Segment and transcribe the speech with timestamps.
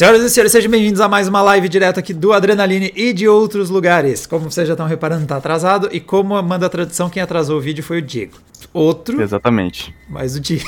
[0.00, 3.28] Senhoras e senhores, sejam bem-vindos a mais uma live direto aqui do Adrenaline e de
[3.28, 4.24] outros lugares.
[4.24, 5.90] Como vocês já estão reparando, tá atrasado.
[5.92, 8.38] E como manda a tradição, quem atrasou o vídeo foi o Diego.
[8.72, 9.20] Outro.
[9.20, 9.94] Exatamente.
[10.08, 10.64] Mas o Diego.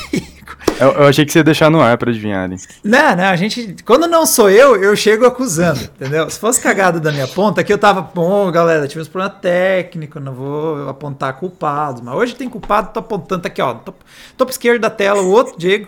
[0.79, 2.57] Eu, eu achei que você ia deixar no ar pra adivinharem.
[2.83, 3.75] Não, não, a gente.
[3.85, 6.29] Quando não sou eu, eu chego acusando, entendeu?
[6.29, 10.21] Se fosse cagada da minha ponta, aqui eu tava, bom, galera, tive uns problemas técnicos,
[10.21, 12.01] não vou apontar culpados.
[12.01, 13.73] Mas hoje tem culpado, tô apontando tá aqui, ó.
[13.73, 14.03] Topo,
[14.37, 15.87] topo esquerdo da tela, o outro Diego.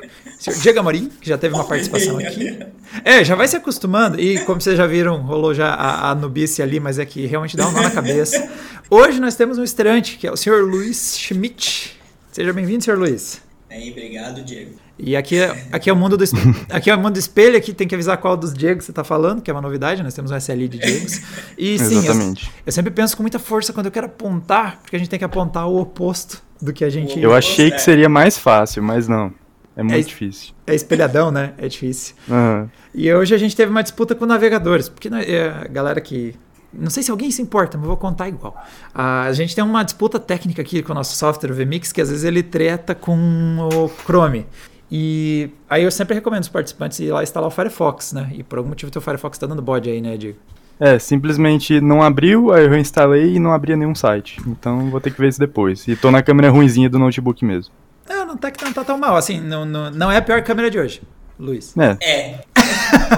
[0.61, 2.59] Diego Amorim, que já teve uma participação aqui.
[3.03, 4.19] É, já vai se acostumando.
[4.19, 7.58] E como vocês já viram, rolou já a, a nubice ali, mas é que realmente
[7.58, 8.49] dá um nó na cabeça.
[8.89, 11.99] Hoje nós temos um estreante, que é o senhor Luiz Schmidt.
[12.31, 13.45] Seja bem-vindo, senhor Luiz.
[13.69, 14.75] Aí, obrigado, Diego.
[14.97, 15.37] E aqui,
[15.71, 16.23] aqui é o mundo do
[16.69, 19.03] aqui é o mundo do espelho, aqui tem que avisar qual dos Diego você está
[19.03, 21.21] falando, que é uma novidade, nós temos um SLI de Diegos.
[21.57, 22.45] E sim, Exatamente.
[22.45, 25.19] Eu, eu, sempre penso com muita força quando eu quero apontar, porque a gente tem
[25.19, 27.19] que apontar o oposto do que a gente.
[27.19, 29.33] Eu achei que seria mais fácil, mas não.
[29.75, 30.53] É muito é, difícil.
[30.66, 31.53] É espelhadão, né?
[31.57, 32.16] É difícil.
[32.29, 32.69] Uhum.
[32.94, 36.33] E hoje a gente teve uma disputa com navegadores, porque é, a galera que.
[36.78, 38.56] Não sei se alguém se importa, mas vou contar igual.
[38.94, 42.09] A gente tem uma disputa técnica aqui com o nosso software, o VMix, que às
[42.09, 44.45] vezes ele treta com o Chrome.
[44.92, 48.30] E aí eu sempre recomendo os participantes ir lá instalar o Firefox, né?
[48.34, 50.38] E por algum motivo o teu Firefox tá dando bode aí, né, Diego?
[50.80, 54.42] É, simplesmente não abriu, aí eu instalei e não abria nenhum site.
[54.46, 55.88] Então vou ter que ver isso depois.
[55.88, 57.73] E tô na câmera ruimzinha do notebook mesmo.
[58.08, 59.16] Não, não tá, não tá tão mal.
[59.16, 61.02] Assim, não, não, não é a pior câmera de hoje,
[61.40, 61.76] Luiz.
[61.78, 61.98] É.
[62.02, 62.55] É.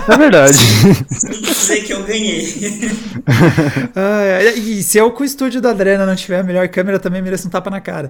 [0.08, 0.58] É verdade.
[1.42, 2.54] Dizer que eu ganhei.
[3.96, 7.22] ah, e se eu com o estúdio da Adrena não tiver a melhor câmera, também
[7.22, 8.10] mereço um tapa na cara.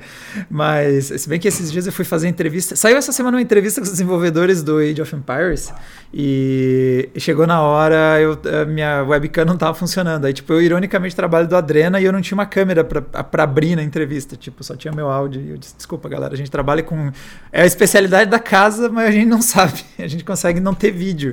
[0.49, 2.75] Mas, se bem que esses dias eu fui fazer entrevista.
[2.75, 5.73] Saiu essa semana uma entrevista com os desenvolvedores do Age of Empires.
[6.13, 10.25] E chegou na hora, eu, minha webcam não tava funcionando.
[10.25, 13.75] Aí, tipo, eu ironicamente trabalho do Adrena e eu não tinha uma câmera para abrir
[13.75, 14.35] na entrevista.
[14.35, 15.41] Tipo, só tinha meu áudio.
[15.41, 17.11] E eu disse, desculpa, galera, a gente trabalha com.
[17.51, 19.83] É a especialidade da casa, mas a gente não sabe.
[19.97, 21.26] A gente consegue não ter vídeo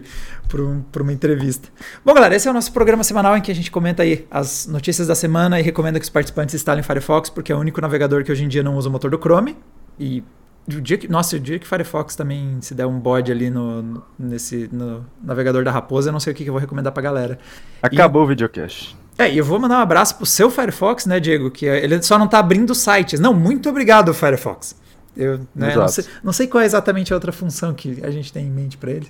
[0.49, 1.69] para uma entrevista.
[2.05, 4.67] Bom, galera, esse é o nosso programa semanal em que a gente comenta aí as
[4.67, 8.25] notícias da semana e recomenda que os participantes instalem Firefox, porque é o único navegador
[8.25, 9.57] que hoje em dia não usa o motor do Chrome.
[9.99, 10.23] E
[10.69, 14.03] o dia que, nossa, o dia que Firefox também se der um bode ali no,
[14.19, 17.03] nesse, no navegador da Raposa, eu não sei o que, que eu vou recomendar pra
[17.03, 17.39] galera.
[17.83, 18.97] Acabou e, o videocast.
[19.19, 21.51] É, e eu vou mandar um abraço pro seu Firefox, né, Diego?
[21.51, 23.21] Que ele só não tá abrindo sites.
[23.21, 24.77] Não, muito obrigado, Firefox.
[25.17, 28.33] Eu né, não, sei, não sei qual é exatamente a outra função que a gente
[28.33, 29.07] tem em mente para ele,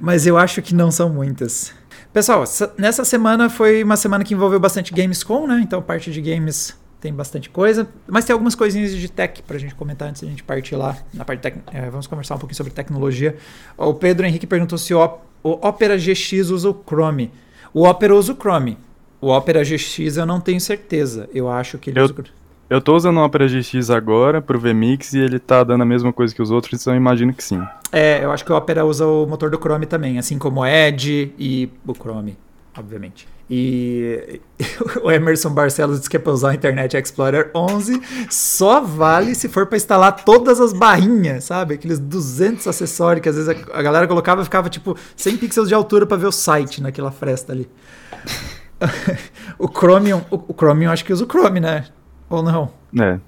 [0.00, 1.72] mas eu acho que não são muitas.
[2.12, 2.44] Pessoal,
[2.76, 5.60] nessa semana foi uma semana que envolveu bastante Gamescom, né?
[5.62, 9.58] Então, parte de games tem bastante coisa, mas tem algumas coisinhas de tech para a
[9.58, 11.56] gente comentar antes da gente partir lá na parte tec...
[11.72, 13.36] é, vamos conversar um pouquinho sobre tecnologia.
[13.76, 17.32] O Pedro Henrique perguntou se o, o Opera GX usa o Chrome.
[17.74, 18.78] O Opera usa o Chrome.
[19.20, 21.28] O Opera GX eu não tenho certeza.
[21.34, 22.24] Eu acho que ele eu, usa o
[22.72, 26.10] Eu tô usando o Opera GX agora pro VMix e ele tá dando a mesma
[26.10, 27.62] coisa que os outros, então eu imagino que sim.
[27.92, 30.66] É, eu acho que o Opera usa o motor do Chrome também, assim como o
[30.66, 32.34] Edge e o Chrome,
[32.74, 33.28] obviamente.
[33.50, 34.40] E
[35.04, 38.00] o Emerson Barcelos disse que é para usar o Internet Explorer 11
[38.30, 41.74] só vale se for para instalar todas as barrinhas, sabe?
[41.74, 45.74] Aqueles 200 acessórios que às vezes a galera colocava e ficava tipo 100 pixels de
[45.74, 47.68] altura para ver o site naquela fresta ali.
[49.60, 51.84] o Chromium, o Chromium acho que usa o Chrome, né?
[52.32, 52.70] Ou não?
[52.98, 53.18] É.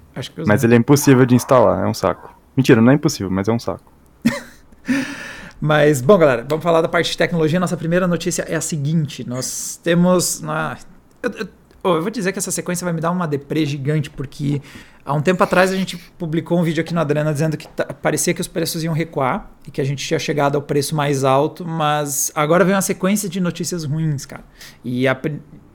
[0.47, 2.35] mas ele é impossível de instalar, é um saco.
[2.55, 3.83] Mentira, não é impossível, mas é um saco.
[5.59, 7.59] Mas, bom, galera, vamos falar da parte de tecnologia.
[7.59, 10.43] Nossa primeira notícia é a seguinte: nós temos.
[10.43, 10.77] Ah,
[11.23, 11.47] eu, eu,
[11.83, 14.61] eu, vou dizer que essa sequência vai me dar uma deprê gigante, porque
[15.05, 17.67] há um tempo atrás a gente publicou um vídeo aqui no Adrena dizendo que
[18.01, 21.23] parecia que os preços iam recuar e que a gente tinha chegado ao preço mais
[21.23, 24.43] alto, mas agora vem uma sequência de notícias ruins, cara.
[24.83, 25.17] E a,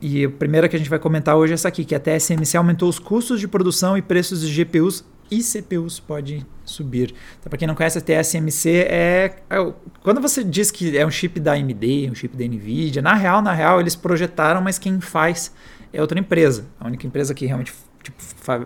[0.01, 2.57] e a primeira que a gente vai comentar hoje é essa aqui, que a TSMC
[2.57, 7.13] aumentou os custos de produção e preços de GPUs e CPUs podem subir.
[7.39, 9.73] Então, para quem não conhece, a TSMC é, é,
[10.03, 13.41] Quando você diz que é um chip da AMD, um chip da NVIDIA, na real,
[13.41, 15.53] na real, eles projetaram, mas quem faz
[15.93, 16.65] é outra empresa.
[16.79, 17.73] A única empresa que realmente
[18.03, 18.21] tipo,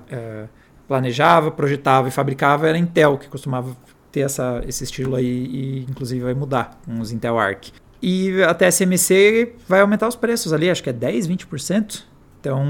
[0.10, 0.48] é,
[0.88, 3.76] planejava, projetava e fabricava era a Intel, que costumava
[4.12, 7.72] ter essa, esse estilo aí e inclusive vai mudar com os Intel Arc.
[8.08, 12.04] E a TSMC vai aumentar os preços ali, acho que é 10, 20%.
[12.40, 12.64] Então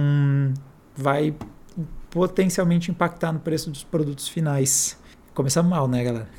[0.96, 1.36] vai
[2.10, 4.98] potencialmente impactar no preço dos produtos finais.
[5.34, 6.30] Começamos mal, né, galera?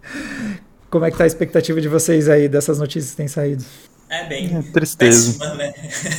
[0.88, 3.62] Como é que tá a expectativa de vocês aí dessas notícias que têm saído?
[4.08, 5.38] É bem é, tristeza.
[5.38, 5.74] péssima, né?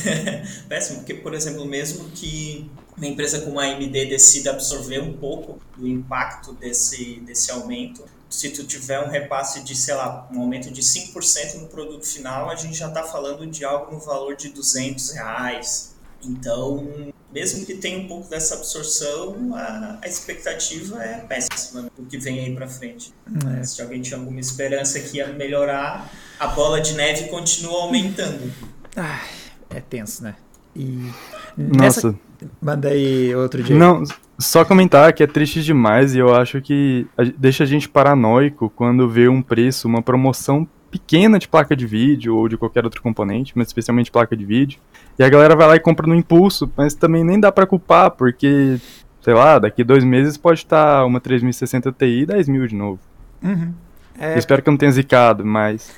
[0.68, 5.60] péssimo, porque, por exemplo, mesmo que uma empresa como a AMD decida absorver um pouco
[5.76, 10.70] do impacto desse, desse aumento, se tu tiver um repasse de, sei lá, um aumento
[10.70, 14.48] de 5% no produto final, a gente já está falando de algo no valor de
[14.48, 15.94] 200 reais.
[16.24, 22.16] Então, mesmo que tenha um pouco dessa absorção, a, a expectativa é péssima do que
[22.16, 23.12] vem aí para frente.
[23.60, 23.64] É.
[23.64, 28.50] Se alguém tinha alguma esperança que ia melhorar, a bola de neve continua aumentando.
[28.96, 29.22] Ah,
[29.68, 30.36] é tenso, né?
[30.74, 31.12] E
[31.56, 32.08] nessa...
[32.08, 32.32] Nossa.
[32.60, 33.76] Manda aí outro dia.
[33.76, 34.02] Não,
[34.42, 37.06] só comentar que é triste demais e eu acho que
[37.38, 42.36] deixa a gente paranoico quando vê um preço, uma promoção pequena de placa de vídeo
[42.36, 44.78] ou de qualquer outro componente, mas especialmente placa de vídeo.
[45.18, 48.10] E a galera vai lá e compra no impulso, mas também nem dá para culpar,
[48.10, 48.78] porque,
[49.22, 53.00] sei lá, daqui dois meses pode estar uma 3060 Ti e 10 mil de novo.
[53.42, 53.72] Uhum.
[54.18, 54.36] É...
[54.36, 55.90] Espero que eu não tenha zicado, mas.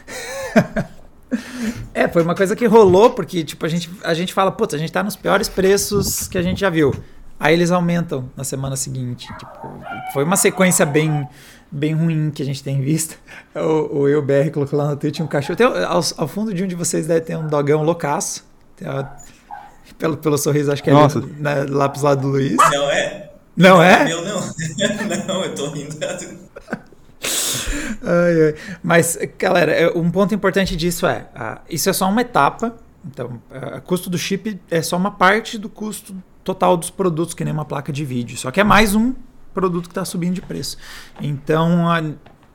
[1.92, 4.78] é, foi uma coisa que rolou, porque tipo, a gente, a gente fala, putz, a
[4.78, 6.94] gente tá nos piores preços que a gente já viu.
[7.38, 9.26] Aí eles aumentam na semana seguinte.
[9.38, 9.82] Tipo,
[10.12, 11.28] foi uma sequência bem
[11.70, 13.18] bem ruim que a gente tem visto.
[13.54, 15.56] O, o EUBR colocou lá no Twitter um cachorro.
[15.56, 18.44] Tem, ao, ao, fundo de um de vocês deve ter um dogão loucaço.
[18.80, 19.16] Uma,
[19.96, 21.20] pelo, pelo sorriso, acho que é Nossa.
[21.20, 22.56] ali, né, lá pro lado do Luiz.
[22.56, 23.30] Não é?
[23.56, 24.04] Não é?
[24.04, 24.40] Meu não.
[25.28, 25.96] não, eu tô rindo.
[28.02, 28.54] ai, ai.
[28.82, 32.74] Mas, galera, é, um ponto importante disso é: uh, isso é só uma etapa.
[33.06, 37.34] Então, o uh, custo do chip é só uma parte do custo total dos produtos,
[37.34, 38.36] que nem uma placa de vídeo.
[38.36, 39.14] Só que é mais um
[39.54, 40.76] produto que está subindo de preço.
[41.20, 42.02] Então, a,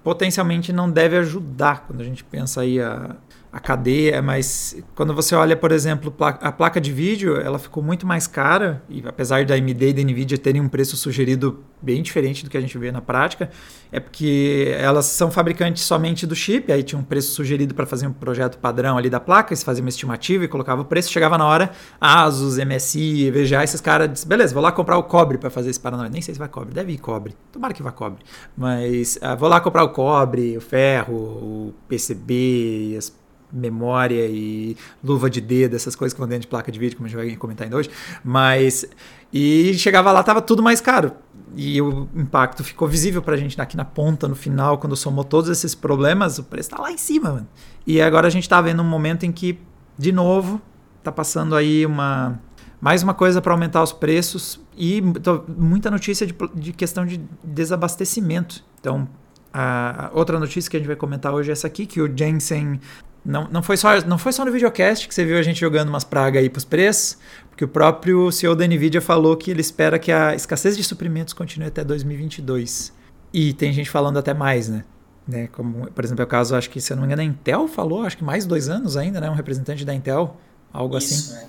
[0.03, 3.15] potencialmente não deve ajudar quando a gente pensa aí a,
[3.51, 8.05] a cadeia, mas quando você olha, por exemplo, a placa de vídeo, ela ficou muito
[8.05, 12.43] mais cara, e apesar da AMD e da Nvidia terem um preço sugerido bem diferente
[12.43, 13.49] do que a gente vê na prática,
[13.91, 18.05] é porque elas são fabricantes somente do chip, aí tinha um preço sugerido para fazer
[18.05, 21.35] um projeto padrão ali da placa, eles faziam uma estimativa e colocava o preço, chegava
[21.35, 25.49] na hora, Asus, MSI, EVGA, esses caras disseram, beleza, vou lá comprar o cobre para
[25.49, 26.09] fazer esse paranoia.
[26.09, 28.19] Nem sei se vai cobre, deve ir cobre, tomara que vá cobre,
[28.55, 33.09] mas uh, vou lá comprar o cobre, o ferro, o PCB, as
[33.51, 37.07] memória e luva de dedo, essas coisas que vão dentro de placa de vídeo, como
[37.07, 37.89] a gente vai comentar ainda hoje.
[38.23, 38.85] Mas.
[39.31, 41.13] E chegava lá, tava tudo mais caro.
[41.55, 45.49] E o impacto ficou visível pra gente aqui na ponta, no final, quando somou todos
[45.49, 47.47] esses problemas, o preço tá lá em cima, mano.
[47.85, 49.59] E agora a gente tá vendo um momento em que,
[49.97, 50.61] de novo,
[51.03, 52.39] tá passando aí uma.
[52.81, 55.03] Mais uma coisa para aumentar os preços e
[55.49, 58.63] muita notícia de, de questão de desabastecimento.
[58.79, 59.05] Então,
[59.53, 62.79] a outra notícia que a gente vai comentar hoje é essa aqui, que o Jensen
[63.25, 65.89] não, não, foi só, não foi só no videocast que você viu a gente jogando
[65.89, 67.17] umas pragas aí pros preços,
[67.49, 71.33] porque o próprio CEO da NVIDIA falou que ele espera que a escassez de suprimentos
[71.33, 72.93] continue até 2022.
[73.33, 74.83] E tem gente falando até mais, né?
[75.27, 75.47] né?
[75.51, 77.67] Como, por exemplo, é o caso, acho que, se eu não me engano, a Intel
[77.67, 79.29] falou, acho que mais dois anos ainda, né?
[79.29, 80.35] Um representante da Intel,
[80.73, 81.45] algo Isso, assim.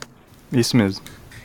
[0.52, 0.60] É.
[0.60, 1.02] Isso mesmo.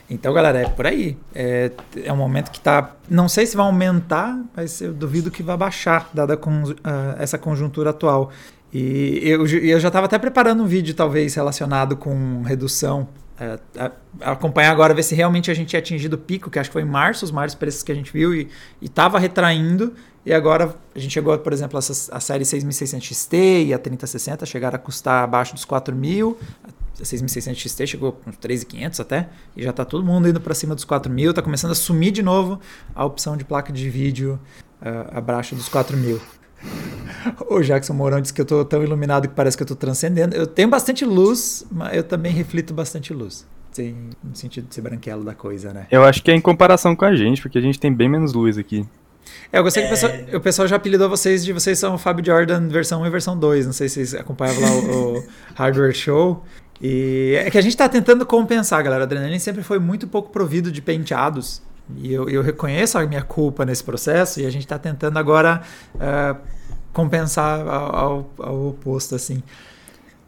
[0.10, 1.18] Então, galera, é por aí.
[1.34, 1.72] É,
[2.04, 2.96] é um momento que tá.
[3.10, 6.76] Não sei se vai aumentar, mas eu duvido que vai baixar, dada com, uh,
[7.18, 8.32] essa conjuntura atual.
[8.78, 13.08] E eu, eu já estava até preparando um vídeo, talvez, relacionado com redução.
[13.40, 16.70] É, a, acompanhar agora, ver se realmente a gente tinha atingido o pico, que acho
[16.70, 18.50] que foi em março, os maiores preços que a gente viu, e
[18.82, 19.94] estava retraindo.
[20.26, 23.38] E agora a gente chegou, por exemplo, a, a série 6600 XT
[23.68, 26.38] e a 3060 chegaram a custar abaixo dos 4000.
[26.66, 30.76] A 6600 XT chegou com 3.500 até, e já está todo mundo indo para cima
[30.76, 31.30] dos 4000.
[31.30, 32.60] Está começando a sumir de novo
[32.94, 34.38] a opção de placa de vídeo
[34.82, 36.20] uh, abaixo dos 4000.
[37.50, 40.36] O Jackson Mourão disse que eu tô tão iluminado que parece que eu tô transcendendo.
[40.36, 43.46] Eu tenho bastante luz, mas eu também reflito bastante luz.
[43.74, 45.88] Tem, no sentido de ser branquelo da coisa, né?
[45.92, 48.34] Eu acho que é em comparação com a gente, porque a gente tem bem menos
[48.34, 48.86] luz aqui.
[49.52, 49.88] É, eu gostei é...
[49.88, 53.02] que o pessoal, o pessoal, já apelidou vocês de vocês são o Fábio Jordan versão
[53.02, 53.66] 1 e versão 2.
[53.66, 55.24] Não sei se vocês acompanhavam lá o, o
[55.56, 56.44] Hardware Show.
[56.82, 59.04] E é que a gente está tentando compensar, galera.
[59.04, 61.62] A Adrenaline sempre foi muito pouco provido de penteados.
[61.98, 65.62] E eu, eu reconheço a minha culpa nesse processo e a gente está tentando agora
[65.96, 66.55] uh,
[66.96, 69.44] compensar ao, ao, oposto, assim.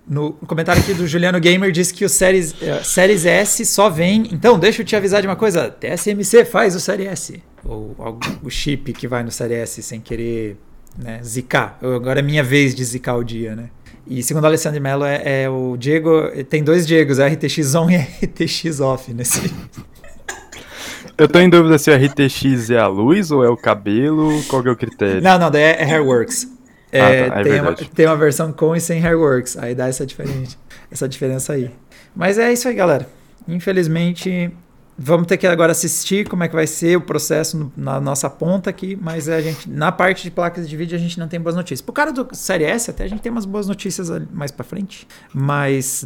[0.06, 4.28] No comentário aqui do Juliano Gamer disse que o Series, uh, Series S só vem.
[4.32, 7.44] Então, deixa eu te avisar de uma coisa: TSMC faz o Series S.
[7.66, 10.58] Ou, ou o chip que vai no Series S sem querer
[10.98, 11.80] né, zicar.
[11.82, 13.70] Agora é minha vez de zicar o dia, né?
[14.06, 16.10] E segundo o Alessandro Mello, é, é, o Diego.
[16.50, 19.54] Tem dois Diegos, é RTX on e RTX off nesse.
[21.18, 24.64] Eu tô em dúvida se o RTX é a luz ou é o cabelo, qual
[24.64, 25.20] é o critério?
[25.20, 26.57] Não, não, daí é Hairworks.
[26.92, 29.88] É, ah, tá, é tem, uma, tem, uma, versão com e sem Hairworks, aí dá
[29.88, 30.58] essa, diferente,
[30.90, 31.72] essa diferença aí.
[32.16, 33.08] Mas é isso aí, galera.
[33.48, 34.52] Infelizmente,
[34.98, 38.30] vamos ter que agora assistir como é que vai ser o processo no, na nossa
[38.30, 41.40] ponta aqui, mas a gente, na parte de placas de vídeo a gente não tem
[41.40, 41.82] boas notícias.
[41.82, 45.08] Pro cara do Série S até a gente tem umas boas notícias mais para frente,
[45.34, 46.06] mas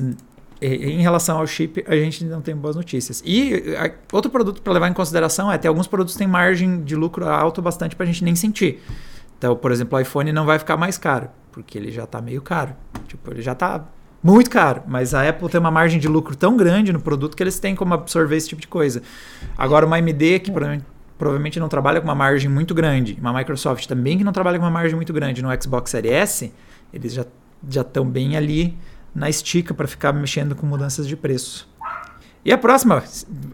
[0.62, 3.24] em relação ao chip, a gente não tem boas notícias.
[3.26, 6.96] E a, outro produto para levar em consideração é ter alguns produtos têm margem de
[6.96, 8.80] lucro alto bastante para a gente nem sentir.
[9.42, 12.44] Então, por exemplo, o iPhone não vai ficar mais caro, porque ele já está meio
[12.44, 12.76] caro.
[13.08, 13.84] Tipo, ele já está
[14.22, 17.42] Muito caro, mas a Apple tem uma margem de lucro tão grande no produto que
[17.42, 19.02] eles têm como absorver esse tipo de coisa.
[19.58, 20.52] Agora, uma AMD, que
[21.18, 24.66] provavelmente, não trabalha com uma margem muito grande, uma Microsoft também que não trabalha com
[24.66, 26.54] uma margem muito grande no Xbox Series S,
[26.94, 28.78] eles já estão bem ali
[29.14, 31.68] na estica para ficar mexendo com mudanças de preço.
[32.44, 33.04] E a próxima?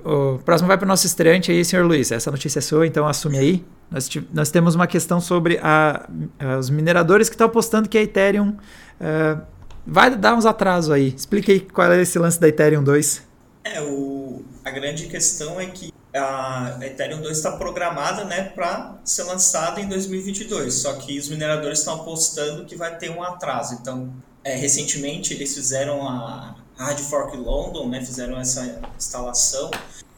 [0.05, 2.11] O próximo vai para o nosso estreante aí, senhor Luiz.
[2.11, 3.65] Essa notícia é sua, então assume aí.
[3.91, 6.07] Nós, nós temos uma questão sobre a,
[6.39, 9.41] a, os mineradores que estão apostando que a Ethereum uh,
[9.85, 11.13] vai dar uns atrasos aí.
[11.15, 13.23] Explique aí qual é esse lance da Ethereum 2.
[13.65, 19.23] É, o, a grande questão é que a Ethereum 2 está programada né, para ser
[19.23, 23.77] lançada em 2022, só que os mineradores estão apostando que vai ter um atraso.
[23.81, 24.13] Então,
[24.43, 29.71] é, recentemente eles fizeram a Hard Fork London, né, fizeram essa instalação,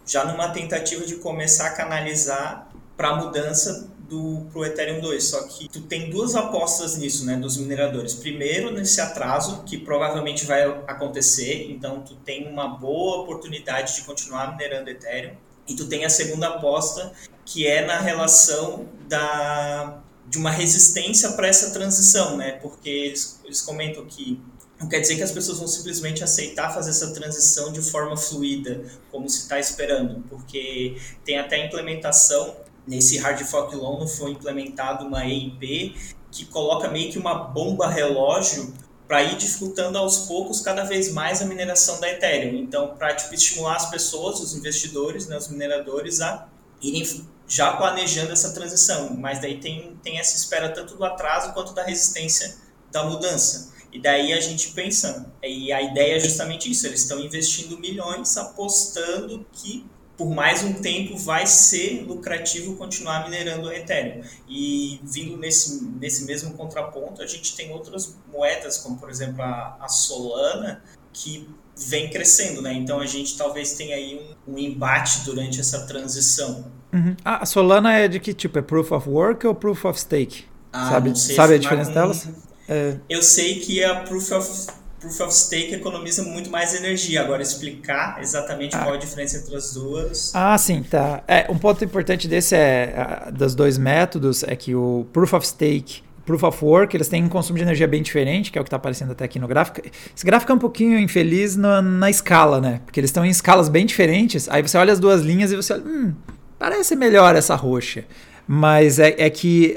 [0.05, 5.43] já numa tentativa de começar a canalizar para a mudança do pro Ethereum 2, só
[5.43, 8.15] que tu tem duas apostas nisso, né, dos mineradores.
[8.15, 14.51] Primeiro, nesse atraso que provavelmente vai acontecer, então tu tem uma boa oportunidade de continuar
[14.51, 15.35] minerando Ethereum.
[15.67, 17.11] E tu tem a segunda aposta,
[17.45, 22.51] que é na relação da de uma resistência para essa transição, né?
[22.61, 24.39] Porque eles, eles comentam que
[24.79, 28.83] não quer dizer que as pessoas vão simplesmente aceitar fazer essa transição de forma fluida,
[29.11, 32.55] como se está esperando, porque tem até implementação
[32.87, 35.95] nesse Hard Fork Loan foi implementado uma EIP
[36.31, 38.73] que coloca meio que uma bomba relógio
[39.07, 42.55] para ir dificultando aos poucos cada vez mais a mineração da Ethereum.
[42.59, 46.47] Então, para tipo, estimular as pessoas, os investidores, né, os mineradores a
[46.81, 49.15] irem já planejando essa transição.
[49.15, 52.57] Mas daí tem, tem essa espera tanto do atraso quanto da resistência
[52.91, 53.73] da mudança.
[53.91, 58.37] E daí a gente pensa, e a ideia é justamente isso, eles estão investindo milhões
[58.37, 59.85] apostando que
[60.19, 64.21] por mais um tempo vai ser lucrativo continuar minerando o Ethereum.
[64.49, 69.77] E vindo nesse, nesse mesmo contraponto, a gente tem outras moedas, como por exemplo a,
[69.79, 71.47] a Solana, que
[71.87, 72.73] vem crescendo, né?
[72.73, 76.65] Então a gente talvez tenha aí um, um embate durante essa transição.
[76.91, 77.15] Uhum.
[77.23, 78.59] Ah, a Solana é de que tipo?
[78.59, 80.43] É Proof of Work ou Proof of Stake?
[80.73, 81.93] Ah, sabe sabe a diferença com...
[81.93, 82.27] delas?
[82.69, 82.95] É...
[83.09, 84.67] Eu sei que a Proof of
[84.99, 87.21] Proof of Stake economiza muito mais energia.
[87.21, 88.79] Agora, explicar exatamente ah.
[88.79, 90.31] qual a diferença entre as duas.
[90.35, 91.23] Ah, sim, tá.
[91.27, 96.03] É, um ponto importante desse é, dos dois métodos, é que o Proof of Stake
[96.29, 98.67] Proof of Work, eles têm um consumo de energia bem diferente, que é o que
[98.67, 99.81] está aparecendo até aqui no gráfico.
[100.15, 102.81] Esse gráfico é um pouquinho infeliz na, na escala, né?
[102.85, 104.47] Porque eles estão em escalas bem diferentes.
[104.47, 106.13] Aí você olha as duas linhas e você olha, hum,
[106.59, 108.05] parece melhor essa roxa.
[108.47, 109.75] Mas é, é que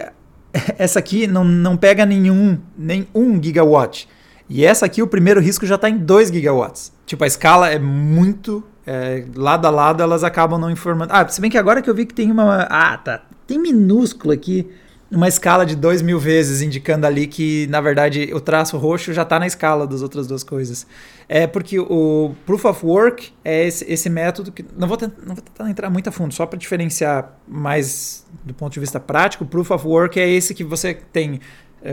[0.79, 4.09] essa aqui não, não pega nenhum, nem 1 gigawatt.
[4.49, 6.93] E essa aqui, o primeiro risco já está em 2 gigawatts.
[7.07, 8.63] Tipo, a escala é muito.
[8.87, 11.13] É, lado a lado, elas acabam não informando.
[11.13, 12.67] Ah, se bem que agora que eu vi que tem uma.
[12.69, 13.23] Ah, tá.
[13.47, 14.69] Tem minúsculo aqui
[15.13, 19.23] uma escala de 2 mil vezes, indicando ali que, na verdade, o traço roxo já
[19.23, 20.87] está na escala das outras duas coisas.
[21.29, 24.65] É porque o Proof of Work é esse, esse método que.
[24.77, 28.55] Não vou, tentar, não vou tentar entrar muito a fundo, só para diferenciar mais do
[28.55, 29.45] ponto de vista prático.
[29.45, 31.41] Proof of Work é esse que você tem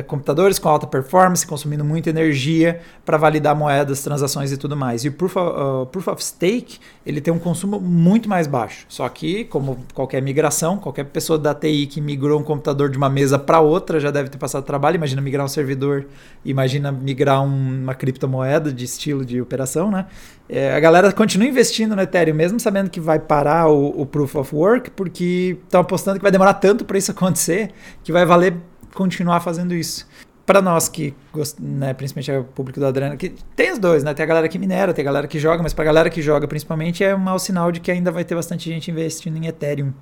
[0.03, 5.03] computadores com alta performance, consumindo muita energia para validar moedas, transações e tudo mais.
[5.03, 8.86] E o Proof of, uh, Proof of Stake ele tem um consumo muito mais baixo.
[8.88, 13.10] Só que, como qualquer migração, qualquer pessoa da TI que migrou um computador de uma
[13.10, 14.96] mesa para outra já deve ter passado trabalho.
[14.96, 16.05] Imagina migrar um servidor,
[16.46, 20.05] imagina migrar um, uma criptomoeda de estilo de operação, né?
[20.48, 24.36] É, a galera continua investindo no Ethereum, mesmo sabendo que vai parar o, o Proof
[24.36, 27.72] of Work, porque estão apostando que vai demorar tanto para isso acontecer
[28.03, 28.55] que vai valer
[28.93, 30.08] continuar fazendo isso.
[30.46, 31.13] Para nós que,
[31.60, 34.13] né, principalmente é o público do Adriano, que tem os dois, né?
[34.15, 36.22] Tem a galera que minera, tem a galera que joga, mas para a galera que
[36.24, 39.46] joga principalmente é um mau sinal de que ainda vai ter bastante gente investindo em
[39.46, 39.93] Ethereum,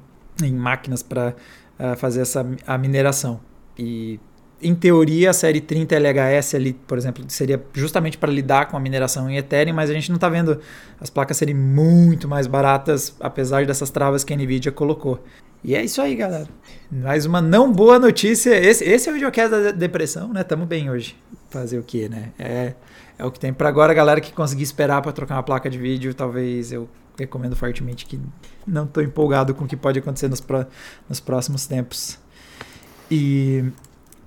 [0.41, 1.36] em máquinas para
[1.77, 3.41] uh, fazer essa a mineração.
[3.77, 4.20] E
[4.62, 8.79] em teoria, a série 30 LHS ali, por exemplo, seria justamente para lidar com a
[8.79, 10.60] mineração em Ethereum, mas a gente não está vendo
[11.00, 15.24] as placas serem muito mais baratas, apesar dessas travas que a Nvidia colocou.
[15.63, 16.47] E é isso aí, galera.
[16.91, 18.55] Mais uma não boa notícia.
[18.55, 20.43] Esse, esse é o videocast da depressão, né?
[20.43, 21.15] Tamo bem hoje.
[21.49, 22.31] Fazer o quê, né?
[22.37, 22.73] É,
[23.17, 25.77] é o que tem para agora, galera que conseguir esperar para trocar uma placa de
[25.77, 26.87] vídeo, talvez eu
[27.17, 28.19] recomendo fortemente que
[28.65, 30.65] não tô empolgado com o que pode acontecer nos, pro,
[31.09, 32.19] nos próximos tempos.
[33.09, 33.65] E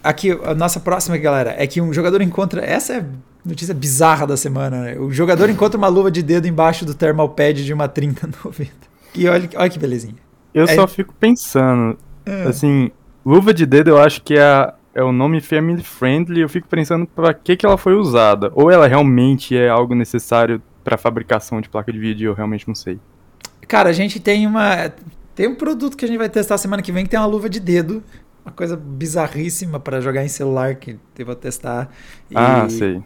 [0.03, 2.65] aqui, a nossa próxima, galera, é que um jogador encontra.
[2.65, 3.07] Essa é
[3.45, 4.99] notícia bizarra da semana, né?
[4.99, 8.71] O jogador encontra uma luva de dedo embaixo do thermal pad de uma 3090.
[9.13, 10.15] E olha, olha que belezinha.
[10.53, 10.75] Eu é...
[10.75, 12.43] só fico pensando, é.
[12.45, 12.91] assim,
[13.25, 17.07] luva de dedo eu acho que é, é o nome family friendly, eu fico pensando
[17.07, 21.69] para que que ela foi usada, ou ela realmente é algo necessário para fabricação de
[21.69, 22.99] placa de vídeo, eu realmente não sei.
[23.69, 24.93] Cara, a gente tem uma
[25.35, 27.49] tem um produto que a gente vai testar semana que vem que tem uma luva
[27.49, 28.03] de dedo
[28.45, 31.91] uma coisa bizarríssima para jogar em celular que eu vou testar.
[32.31, 33.01] E ah, sei.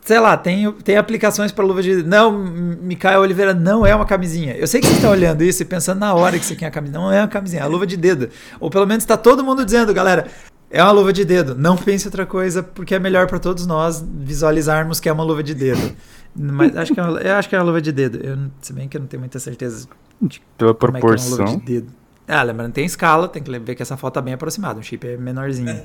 [0.00, 2.08] Sei lá, tem, tem aplicações para luva de dedo.
[2.08, 4.54] Não, Micael Oliveira não é uma camisinha.
[4.54, 6.70] Eu sei que você está olhando isso e pensando na hora que você quer a
[6.70, 6.98] camisinha.
[6.98, 8.30] Não é uma camisinha, é uma luva de dedo.
[8.58, 10.26] Ou pelo menos está todo mundo dizendo, galera,
[10.70, 11.54] é uma luva de dedo.
[11.54, 15.42] Não pense outra coisa, porque é melhor para todos nós visualizarmos que é uma luva
[15.42, 15.94] de dedo.
[16.34, 18.18] Mas acho que é uma, eu acho que é uma luva de dedo.
[18.22, 19.88] Eu, se bem que eu não tenho muita certeza
[20.22, 21.38] de Pela proporção.
[21.38, 21.99] É, é uma luva de dedo.
[22.30, 25.06] Ah, lembrando, tem escala, tem que ver que essa foto tá bem aproximada, o chip
[25.06, 25.68] é menorzinho.
[25.68, 25.84] É.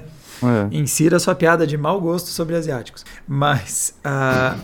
[0.71, 3.03] Insira sua piada de mau gosto sobre asiáticos.
[3.27, 4.61] Mas uh,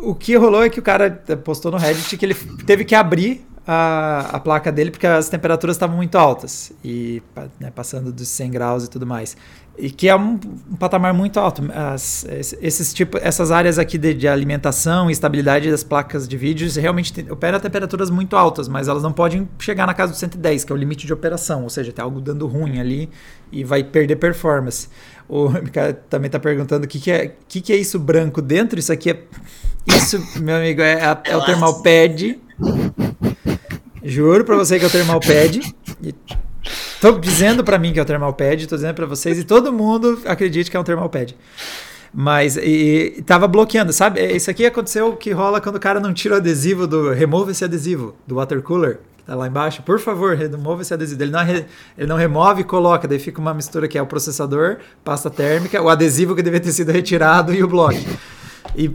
[0.00, 1.10] o que rolou é que o cara
[1.42, 2.34] postou no Reddit que ele
[2.66, 7.22] teve que abrir a, a placa dele porque as temperaturas estavam muito altas e
[7.60, 9.36] né, passando dos 100 graus e tudo mais
[9.76, 10.38] e que é um,
[10.70, 11.62] um patamar muito alto.
[11.72, 12.26] As,
[12.60, 17.12] esses tipo, essas áreas aqui de, de, alimentação e estabilidade das placas de vídeos realmente
[17.12, 20.64] tem, operam a temperaturas muito altas, mas elas não podem chegar na casa dos 110,
[20.64, 23.08] que é o limite de operação, ou seja, tem algo dando ruim ali
[23.50, 24.88] e vai perder performance.
[25.28, 28.78] O cara também está perguntando o que, que, é, que, que é isso branco dentro.
[28.78, 29.22] Isso aqui é.
[29.86, 32.38] Isso, meu amigo, é, a, é o thermal pad.
[34.04, 35.60] Juro para você que é o thermal pad.
[37.00, 39.72] Tô dizendo para mim que é o thermal pad, tô dizendo para vocês e todo
[39.72, 41.36] mundo acredite que é um thermal pad.
[42.14, 44.20] Mas e, e tava bloqueando, sabe?
[44.20, 47.10] É, isso aqui aconteceu que rola quando o cara não tira o adesivo do.
[47.10, 49.82] Remove esse adesivo do water cooler, que tá lá embaixo.
[49.82, 51.22] Por favor, remove esse adesivo.
[51.22, 54.76] Ele não, ele não remove e coloca, daí fica uma mistura que é o processador,
[55.02, 57.98] pasta térmica, o adesivo que devia ter sido retirado e o bloco.
[58.76, 58.90] E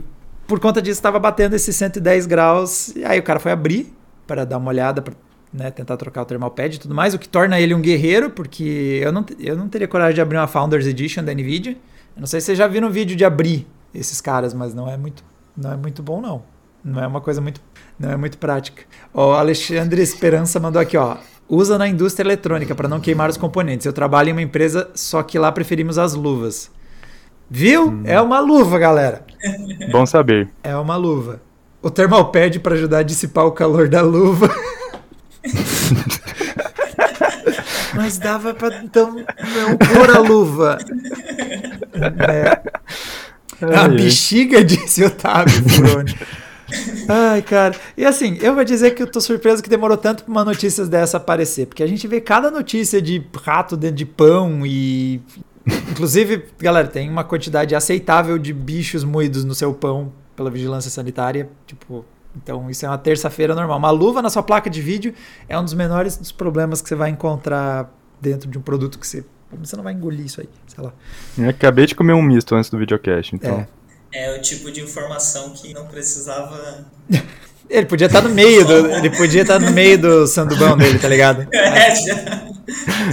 [0.46, 2.94] por conta disso estava batendo esses 110 graus.
[2.94, 3.97] E aí o cara foi abrir
[4.28, 5.14] para dar uma olhada, pra
[5.52, 8.30] né, tentar trocar o thermal pad e tudo mais, o que torna ele um guerreiro,
[8.30, 11.72] porque eu não, eu não teria coragem de abrir uma Founders Edition da Nvidia.
[11.72, 14.88] Eu não sei se vocês já viram um vídeo de abrir esses caras, mas não
[14.88, 15.24] é muito,
[15.56, 16.42] não é muito bom não.
[16.84, 17.60] Não é uma coisa muito,
[17.98, 18.82] não é muito prática.
[19.12, 21.16] O Alexandre Esperança mandou aqui, ó.
[21.48, 23.86] Usa na indústria eletrônica para não queimar os componentes.
[23.86, 26.70] Eu trabalho em uma empresa, só que lá preferimos as luvas.
[27.50, 27.88] Viu?
[27.88, 28.02] Hum.
[28.04, 29.24] É uma luva, galera.
[29.90, 30.50] Bom saber.
[30.62, 31.40] É uma luva.
[31.88, 34.54] O thermal pad para ajudar a dissipar o calor da luva.
[37.96, 40.76] Mas dava pra então não pôr a luva.
[42.28, 42.60] É.
[43.74, 46.14] A bexiga, disse Otávio Frone.
[47.08, 47.74] Ai, cara.
[47.96, 50.84] E assim, eu vou dizer que eu tô surpreso que demorou tanto pra uma notícia
[50.84, 51.68] dessa aparecer.
[51.68, 55.22] Porque a gente vê cada notícia de rato dentro de pão e.
[55.90, 61.50] Inclusive, galera, tem uma quantidade aceitável de bichos moídos no seu pão pela vigilância sanitária.
[61.66, 63.76] Tipo, então, isso é uma terça-feira normal.
[63.76, 65.12] Uma luva na sua placa de vídeo
[65.48, 69.06] é um dos menores dos problemas que você vai encontrar dentro de um produto que
[69.06, 69.24] você.
[69.60, 70.92] Você não vai engolir isso aí, sei lá.
[71.36, 73.66] Eu acabei de comer um misto antes do videocast, então.
[74.12, 76.86] É, é o tipo de informação que não precisava.
[77.68, 78.86] ele podia estar no meio do.
[78.92, 81.48] Ele podia estar no meio do sandubão dele, tá ligado?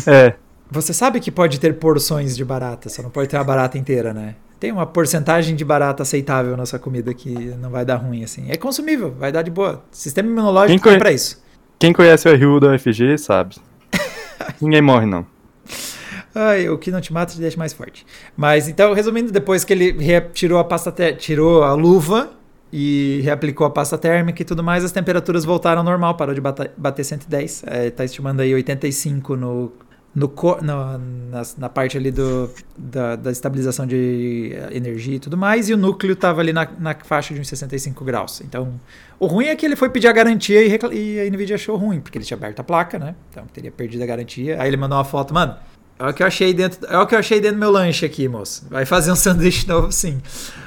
[0.06, 0.28] É.
[0.28, 0.36] é.
[0.70, 4.14] Você sabe que pode ter porções de barata, só não pode ter a barata inteira,
[4.14, 4.36] né?
[4.66, 8.50] Tem uma porcentagem de barata aceitável nessa comida que não vai dar ruim, assim.
[8.50, 9.84] É consumível, vai dar de boa.
[9.92, 11.40] Sistema imunológico Quem é para isso.
[11.78, 13.58] Quem conhece o RU da UFG sabe.
[14.60, 15.24] Ninguém morre, não.
[16.34, 18.08] Ai, o que não te mata te deixa mais forte.
[18.36, 19.96] Mas então, resumindo, depois que ele
[20.34, 22.32] tirou a pasta tirou a luva
[22.74, 26.42] e reaplicou a pasta térmica e tudo mais, as temperaturas voltaram ao normal, parou de
[26.42, 27.66] bater, bater 110.
[27.68, 29.72] É, tá estimando aí 85 no
[30.16, 30.98] no, no
[31.30, 35.78] na, na, parte ali do, da, da, estabilização de energia e tudo mais, e o
[35.78, 38.40] núcleo estava ali na, na, faixa de uns 65 graus.
[38.40, 38.80] Então,
[39.20, 42.00] o ruim é que ele foi pedir a garantia e, e, a NVIDIA achou ruim,
[42.00, 43.14] porque ele tinha aberto a placa, né?
[43.30, 44.62] Então, teria perdido a garantia.
[44.62, 45.58] Aí ele mandou uma foto, mano,
[46.00, 48.06] é o que eu achei dentro, é o que eu achei dentro do meu lanche
[48.06, 48.66] aqui, moço.
[48.70, 50.22] Vai fazer um sanduíche novo, sim.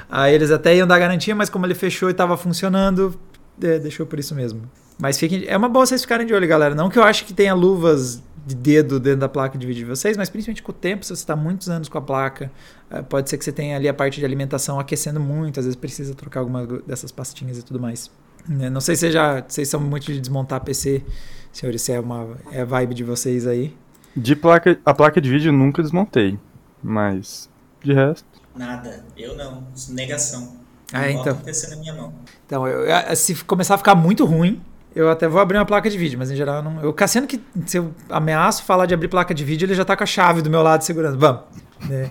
[0.07, 3.19] Aí eles até iam dar garantia, mas como ele fechou e estava funcionando,
[3.61, 4.61] é, deixou por isso mesmo.
[4.99, 6.75] Mas fiquem, é uma boa vocês ficarem de olho, galera.
[6.75, 9.89] Não que eu acho que tenha luvas de dedo dentro da placa de vídeo de
[9.89, 12.51] vocês, mas principalmente com o tempo, se você está muitos anos com a placa,
[12.89, 15.75] eh, pode ser que você tenha ali a parte de alimentação aquecendo muito, às vezes
[15.75, 18.09] precisa trocar alguma dessas pastinhas e tudo mais.
[18.47, 21.03] Né, não sei se já, vocês são muito de desmontar PC,
[21.51, 23.75] senhores, se é uma é a vibe de vocês aí.
[24.15, 26.39] De placa, a placa de vídeo eu nunca desmontei,
[26.81, 27.49] mas
[27.83, 28.27] de resto.
[28.55, 30.57] Nada, eu não, negação.
[30.91, 31.37] Ah, não então.
[31.37, 32.13] PC na minha mão.
[32.45, 34.59] Então, eu, se começar a ficar muito ruim,
[34.95, 36.81] eu até vou abrir uma placa de vídeo, mas em geral não.
[36.81, 39.95] Eu Cassiano que se eu ameaço falar de abrir placa de vídeo, ele já tá
[39.95, 41.17] com a chave do meu lado segurando.
[41.17, 41.41] Vamos.
[41.89, 42.09] É.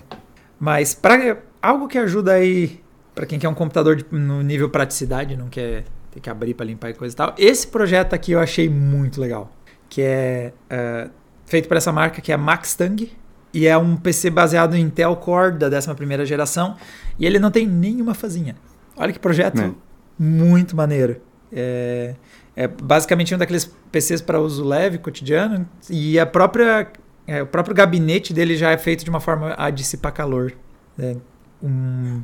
[0.59, 2.81] Mas para algo que ajuda aí
[3.13, 6.65] para quem quer um computador de, no nível praticidade, não quer ter que abrir para
[6.65, 7.35] limpar e coisa e tal.
[7.37, 9.51] Esse projeto aqui eu achei muito legal,
[9.89, 11.09] que é uh,
[11.45, 13.11] feito por essa marca que é a Maxtang
[13.53, 16.77] e é um PC baseado em Intel Core da 11ª geração
[17.19, 18.55] e ele não tem nenhuma fazinha.
[18.95, 19.71] Olha que projeto é.
[20.17, 21.21] muito maneiro.
[21.51, 22.15] É,
[22.55, 26.91] é basicamente um daqueles PCs para uso leve, cotidiano, e a própria
[27.27, 30.53] é, o próprio gabinete dele já é feito de uma forma a dissipar calor.
[30.97, 31.15] É,
[31.61, 32.23] um,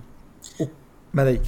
[1.14, 1.42] mas aí.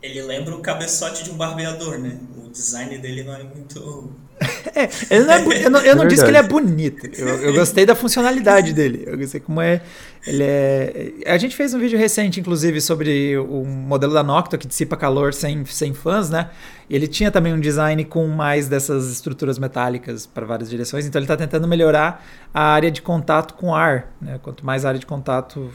[0.00, 2.18] Ele lembra o cabeçote de um barbeador, né?
[2.36, 4.12] O design dele não é muito.
[4.74, 7.06] é, ele não é, eu não, eu não disse que ele é bonito.
[7.18, 9.04] Eu, eu, gostei da funcionalidade dele.
[9.06, 9.80] Eu gostei como é.
[10.26, 11.12] Ele é.
[11.26, 15.34] A gente fez um vídeo recente, inclusive, sobre o modelo da Noctua que dissipa calor
[15.34, 16.50] sem, sem fãs, né?
[16.88, 21.06] Ele tinha também um design com mais dessas estruturas metálicas para várias direções.
[21.06, 24.12] Então ele está tentando melhorar a área de contato com ar.
[24.20, 24.38] Né?
[24.42, 25.72] Quanto mais área de contato,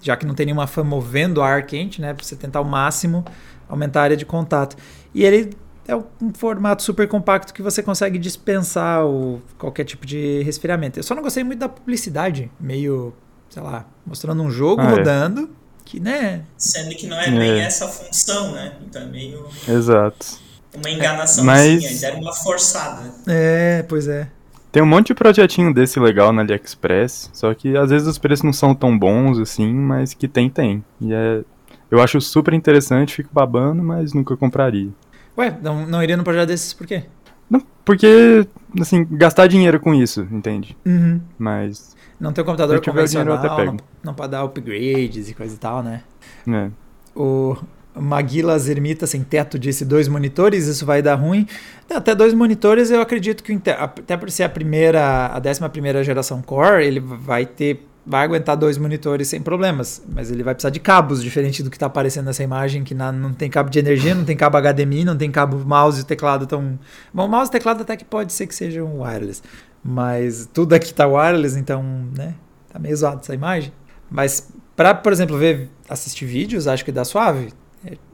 [0.00, 2.12] já que não tem nenhuma fã movendo ar quente, né?
[2.12, 3.24] Para você tentar ao máximo
[3.68, 4.76] aumentar a área de contato.
[5.14, 5.50] E ele
[5.86, 10.98] é um formato super compacto que você consegue dispensar o, qualquer tipo de resfriamento.
[10.98, 13.12] Eu só não gostei muito da publicidade, meio,
[13.50, 14.90] sei lá, mostrando um jogo ah, é.
[14.90, 15.46] rodando, é.
[15.84, 16.44] que, né?
[16.56, 18.74] Sendo que não é, é bem essa função, né?
[18.86, 19.46] Então é meio.
[19.68, 20.40] Exato.
[20.74, 22.00] Uma enganação, Mas...
[22.00, 23.12] deram uma forçada.
[23.26, 24.28] É, pois é.
[24.70, 28.42] Tem um monte de projetinho desse legal na AliExpress, só que às vezes os preços
[28.42, 30.82] não são tão bons assim, mas que tem, tem.
[30.98, 31.42] E é,
[31.90, 34.88] eu acho super interessante, fico babando, mas nunca compraria.
[35.36, 37.04] Ué, não, não iria no projeto desses por quê?
[37.48, 38.46] Não, porque,
[38.80, 40.76] assim, gastar dinheiro com isso, entende?
[40.84, 41.20] Uhum.
[41.38, 41.96] Mas.
[42.18, 45.82] Não tem um computador convencional, dinheiro, não, não pode dar upgrades e coisa e tal,
[45.82, 46.02] né?
[46.46, 46.70] É.
[47.14, 47.56] O
[47.94, 51.46] Maguilas Ermita sem teto disse dois monitores, isso vai dar ruim.
[51.90, 56.40] Até dois monitores eu acredito que até por ser a primeira, a décima primeira geração
[56.40, 60.80] Core, ele vai ter vai aguentar dois monitores sem problemas, mas ele vai precisar de
[60.80, 64.14] cabos, diferente do que está aparecendo nessa imagem, que na, não tem cabo de energia,
[64.14, 66.78] não tem cabo HDMI, não tem cabo mouse e teclado tão...
[67.14, 69.42] Bom, mouse e teclado até que pode ser que sejam wireless,
[69.84, 71.82] mas tudo aqui está wireless, então,
[72.16, 72.34] né,
[72.72, 73.72] tá meio zoado essa imagem.
[74.10, 77.52] Mas para, por exemplo, ver, assistir vídeos, acho que dá suave.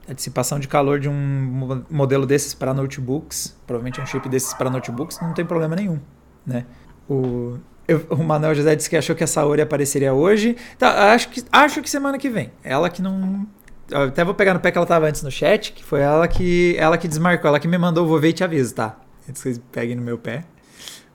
[0.09, 4.71] A dissipação de calor de um modelo desses para notebooks, provavelmente um chip desses para
[4.71, 5.99] notebooks, não tem problema nenhum,
[6.47, 6.65] né?
[7.07, 10.57] O, eu, o Manuel José disse que achou que a Saori apareceria hoje.
[10.79, 12.53] Tá, acho que, acho que semana que vem.
[12.63, 13.47] Ela que não.
[13.91, 16.29] Eu até vou pegar no pé que ela estava antes no chat, que foi ela
[16.29, 18.99] que ela que desmarcou, ela que me mandou, vou ver e te aviso, tá?
[19.27, 20.45] Antes vocês peguem no meu pé.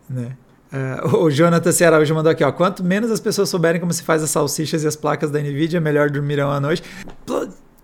[0.10, 0.36] Né?
[0.74, 2.52] Uh, o Jonathan Ceará hoje mandou aqui, ó.
[2.52, 5.80] Quanto menos as pessoas souberem como se faz as salsichas e as placas da Nvidia,
[5.80, 6.82] melhor dormirão à noite.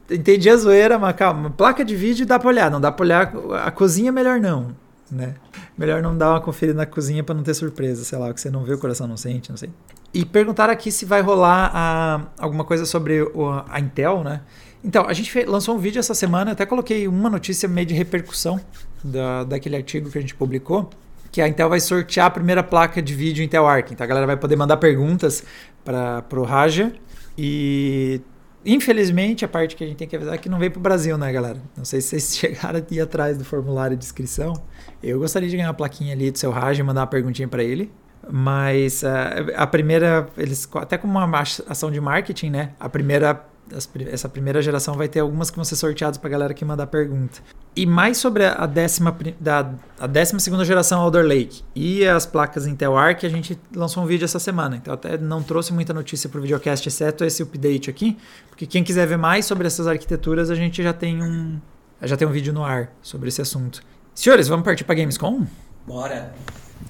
[0.10, 1.52] Entendi a zoeira, mas calma.
[1.52, 3.34] Placa de vídeo dá pra olhar, não dá pra olhar.
[3.63, 4.75] A cozinha melhor não
[5.12, 5.36] né?
[5.79, 8.51] Melhor não dar uma conferida na cozinha para não ter surpresa, sei lá, que você
[8.51, 9.69] não vê, o coração não sente, não sei.
[10.13, 14.41] E perguntaram aqui se vai rolar a, alguma coisa sobre o, a Intel, né?
[14.83, 17.93] Então, a gente fez, lançou um vídeo essa semana, até coloquei uma notícia meio de
[17.93, 18.59] repercussão
[19.01, 20.89] da, daquele artigo que a gente publicou,
[21.31, 23.93] que a Intel vai sortear a primeira placa de vídeo Intel Arc.
[23.93, 25.45] Então a galera vai poder mandar perguntas
[25.85, 26.91] para o Raja
[27.37, 28.19] e
[28.65, 30.81] Infelizmente, a parte que a gente tem que avisar é que não veio para o
[30.81, 31.61] Brasil, né, galera?
[31.77, 34.53] Não sei se vocês chegaram aqui atrás do formulário de inscrição.
[35.01, 37.63] Eu gostaria de ganhar uma plaquinha ali do seu Raj e mandar uma perguntinha para
[37.63, 37.91] ele.
[38.29, 39.07] Mas uh,
[39.55, 42.71] a primeira, eles até como uma ação de marketing, né?
[42.79, 43.45] A primeira
[44.12, 47.41] essa primeira geração vai ter algumas que vão ser sorteadas para galera que mandar pergunta.
[47.75, 52.65] E mais sobre a décima, da, a décima segunda geração Alder Lake e as placas
[52.65, 54.77] Intel Arc, a gente lançou um vídeo essa semana.
[54.77, 58.17] Então até não trouxe muita notícia para o videocast, exceto esse update aqui,
[58.49, 61.59] porque quem quiser ver mais sobre essas arquiteturas, a gente já tem um
[62.01, 63.81] já tem um vídeo no ar sobre esse assunto.
[64.19, 65.47] Senhores, vamos partir para Gamescom?
[65.88, 66.34] Bora.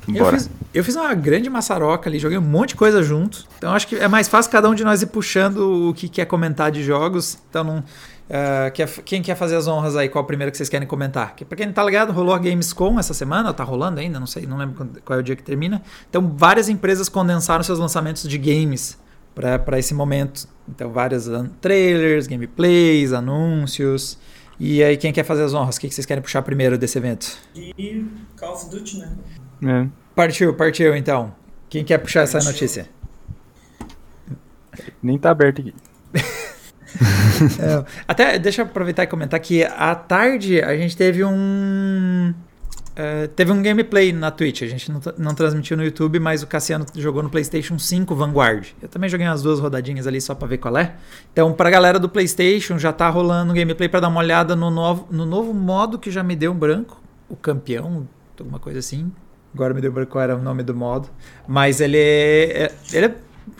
[0.07, 3.45] Eu fiz, eu fiz, uma grande maçaroca ali, joguei um monte de coisa junto.
[3.55, 6.25] Então acho que é mais fácil cada um de nós ir puxando o que quer
[6.25, 7.37] comentar de jogos.
[7.47, 7.77] Então não.
[7.77, 10.09] Uh, quer, quem quer fazer as honras aí?
[10.09, 11.35] Qual é o primeiro que vocês querem comentar?
[11.35, 14.25] Que, pra quem não tá ligado, rolou a Gamescom essa semana, tá rolando ainda, não
[14.25, 15.83] sei, não lembro qual é o dia que termina.
[16.09, 18.97] Então várias empresas condensaram seus lançamentos de games
[19.35, 20.47] para esse momento.
[20.67, 21.29] Então vários
[21.61, 24.17] trailers, gameplays, anúncios.
[24.59, 25.77] E aí, quem quer fazer as honras?
[25.77, 27.37] O que vocês querem puxar primeiro desse evento?
[27.55, 28.05] E
[28.37, 29.15] Call of Duty, né?
[29.63, 29.87] É.
[30.13, 31.33] Partiu, partiu então.
[31.69, 32.39] Quem quer puxar partiu.
[32.39, 32.89] essa notícia?
[35.01, 35.73] Nem tá aberto aqui.
[36.13, 42.33] é, até deixa eu aproveitar e comentar que à tarde a gente teve um.
[42.91, 44.61] Uh, teve um gameplay na Twitch.
[44.61, 48.69] A gente não, não, transmitiu no YouTube, mas o Cassiano jogou no PlayStation 5 Vanguard.
[48.81, 50.95] Eu também joguei umas duas rodadinhas ali só pra ver qual é.
[51.31, 54.69] Então, pra galera do PlayStation, já tá rolando um gameplay para dar uma olhada no
[54.69, 57.01] novo, no novo modo que já me deu um branco.
[57.29, 59.11] O campeão, alguma coisa assim.
[59.53, 61.09] Agora me deu branco qual era o nome do modo.
[61.47, 63.15] Mas ele é, ele é,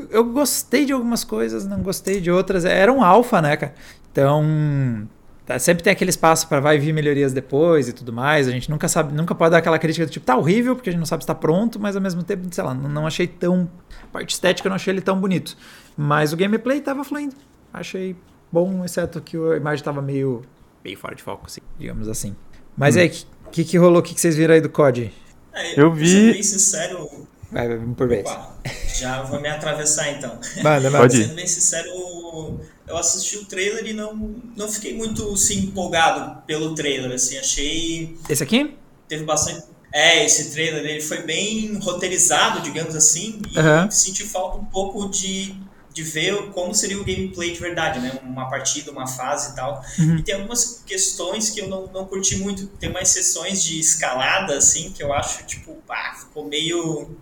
[0.10, 2.66] Eu gostei de algumas coisas, não gostei de outras.
[2.66, 3.74] Era um alfa, né, cara?
[4.12, 5.08] Então.
[5.50, 8.48] Tá, sempre tem aquele espaço para vai vir melhorias depois e tudo mais.
[8.48, 10.92] A gente nunca sabe, nunca pode dar aquela crítica do tipo, tá horrível, porque a
[10.92, 13.26] gente não sabe se tá pronto, mas ao mesmo tempo, sei lá, não, não achei
[13.26, 13.68] tão.
[14.04, 15.58] A parte estética eu não achei ele tão bonito.
[15.98, 17.36] Mas o gameplay tava fluindo.
[17.74, 18.16] Achei
[18.52, 20.44] bom, exceto que a imagem tava meio,
[20.86, 22.36] meio fora de foco, assim, digamos assim.
[22.78, 23.00] Mas hum.
[23.00, 23.12] aí,
[23.48, 24.02] o que, que, rolou?
[24.02, 25.12] O que, que vocês viram aí do COD?
[25.52, 26.34] É, eu vi.
[26.34, 27.10] Bem sincero,
[27.52, 28.30] Vai, por vez.
[28.30, 28.56] Opa,
[28.94, 30.40] já vou me atravessar então.
[30.64, 31.10] Manda, manda.
[31.10, 32.60] Sendo bem sincero,
[32.90, 37.12] eu assisti o trailer e não, não fiquei muito assim, empolgado pelo trailer.
[37.12, 38.18] Assim, achei.
[38.28, 38.76] Esse aqui?
[39.08, 39.64] Teve bastante.
[39.94, 43.90] É, esse trailer ele foi bem roteirizado, digamos assim, e Aham.
[43.90, 45.56] senti falta um pouco de,
[45.92, 48.20] de ver como seria o gameplay de verdade, né?
[48.24, 49.84] Uma partida, uma fase e tal.
[49.98, 50.18] Uhum.
[50.18, 52.68] E tem algumas questões que eu não, não curti muito.
[52.78, 57.18] Tem umas sessões de escalada, assim, que eu acho, tipo, ah, ficou meio.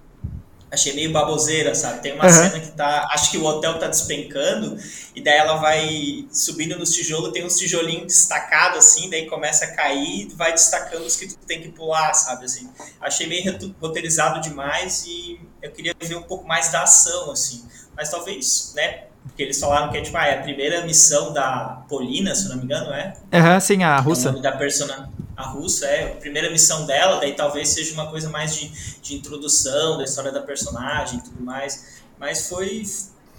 [0.70, 2.02] Achei meio baboseira, sabe?
[2.02, 2.32] Tem uma Aham.
[2.50, 3.08] cena que tá.
[3.12, 4.78] Acho que o hotel tá despencando,
[5.16, 9.74] e daí ela vai subindo nos tijolos, tem uns tijolinhos destacados, assim, daí começa a
[9.74, 12.44] cair e vai destacando os que tu tem que pular, sabe?
[12.46, 17.64] Assim, achei meio roteirizado demais e eu queria ver um pouco mais da ação, assim.
[17.96, 19.06] Mas talvez, né?
[19.24, 22.58] Porque eles falaram que é, tipo, ah, é a primeira missão da Polina, se não
[22.58, 23.14] me engano, é?
[23.34, 24.32] Aham, sim, a É o russa.
[24.32, 28.28] nome da persona, a russa, é a primeira missão dela, daí talvez seja uma coisa
[28.28, 28.72] mais de,
[29.04, 32.02] de introdução da história da personagem e tudo mais.
[32.20, 32.84] Mas foi,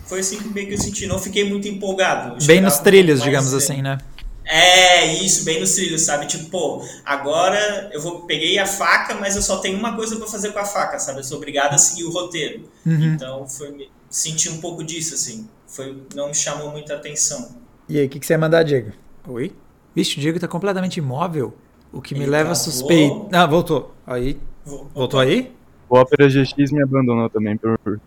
[0.06, 1.06] foi assim que meio que eu senti.
[1.08, 2.44] Não fiquei muito empolgado.
[2.46, 3.98] Bem nos trilhos, digamos assim, né?
[4.44, 6.26] É, isso, bem nos trilhos, sabe?
[6.26, 10.26] Tipo, pô, agora eu vou peguei a faca, mas eu só tenho uma coisa pra
[10.26, 11.18] fazer com a faca, sabe?
[11.18, 12.70] Eu sou obrigado a seguir o roteiro.
[12.86, 13.14] Uhum.
[13.14, 15.48] Então, foi senti um pouco disso assim.
[15.66, 17.56] Foi não me chamou muita atenção.
[17.88, 18.92] E aí, o que, que você ia mandar, Diego?
[19.26, 19.52] Oi?
[19.94, 21.54] Vixe, o Diego tá completamente imóvel.
[21.92, 23.28] O que me Ele leva a suspeito.
[23.32, 23.94] Ah, voltou.
[24.06, 24.38] Aí.
[24.64, 25.52] Vou- Voltou aí?
[25.88, 27.78] O Opera GX me abandonou também por.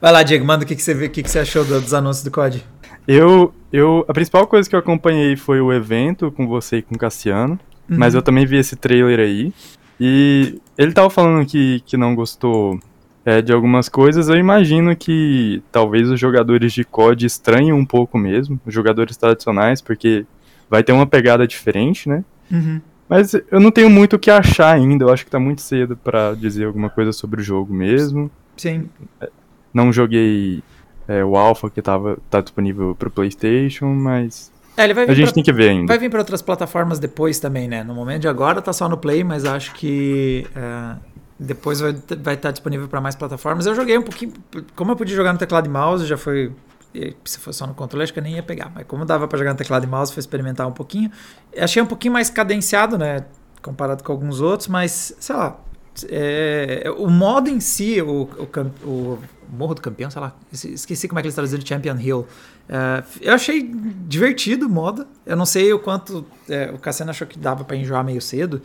[0.00, 1.80] Vai lá, Diego, manda o que, que você vê, o que, que você achou do-
[1.80, 2.64] dos anúncios do COD.
[3.06, 6.94] Eu, eu, a principal coisa que eu acompanhei foi o evento com você e com
[6.94, 9.52] o Cassiano, mas eu também vi esse trailer aí.
[9.98, 12.78] E ele tava falando que, que não gostou
[13.24, 14.28] é, de algumas coisas.
[14.28, 19.80] Eu imagino que talvez os jogadores de COD estranhem um pouco mesmo, os jogadores tradicionais,
[19.80, 20.24] porque
[20.68, 22.24] vai ter uma pegada diferente, né?
[22.50, 22.80] Uhum.
[23.08, 25.96] Mas eu não tenho muito o que achar ainda, eu acho que tá muito cedo
[25.96, 28.30] pra dizer alguma coisa sobre o jogo mesmo.
[28.56, 28.88] Sim.
[29.74, 30.62] Não joguei
[31.08, 35.14] é, o Alpha que tava, tá disponível pro PlayStation, mas É, ele vai vir a
[35.14, 35.86] gente pra- tem que ver ainda.
[35.88, 37.82] Vai vir para outras plataformas depois também, né?
[37.82, 40.94] No momento de agora tá só no Play, mas acho que é,
[41.42, 43.64] depois vai vai estar disponível para mais plataformas.
[43.66, 44.32] Eu joguei um pouquinho,
[44.76, 46.52] como eu podia jogar no teclado e mouse, já foi
[47.24, 48.70] se fosse só no controle, acho que eu nem ia pegar.
[48.74, 51.10] Mas como dava para jogar no teclado e mouse, foi experimentar um pouquinho.
[51.56, 53.24] Achei um pouquinho mais cadenciado, né?
[53.62, 55.56] Comparado com alguns outros, mas sei lá.
[56.08, 59.18] é, o modo em si, o, o, o
[59.52, 62.26] Morro do Campeão, sei lá, esqueci- como é que eles traduziram Champion Hill.
[62.68, 63.62] É, eu achei
[64.08, 65.06] divertido o modo.
[65.26, 68.62] Eu não sei o quanto é, o Cassiano achou que dava pra enjoar meio cedo.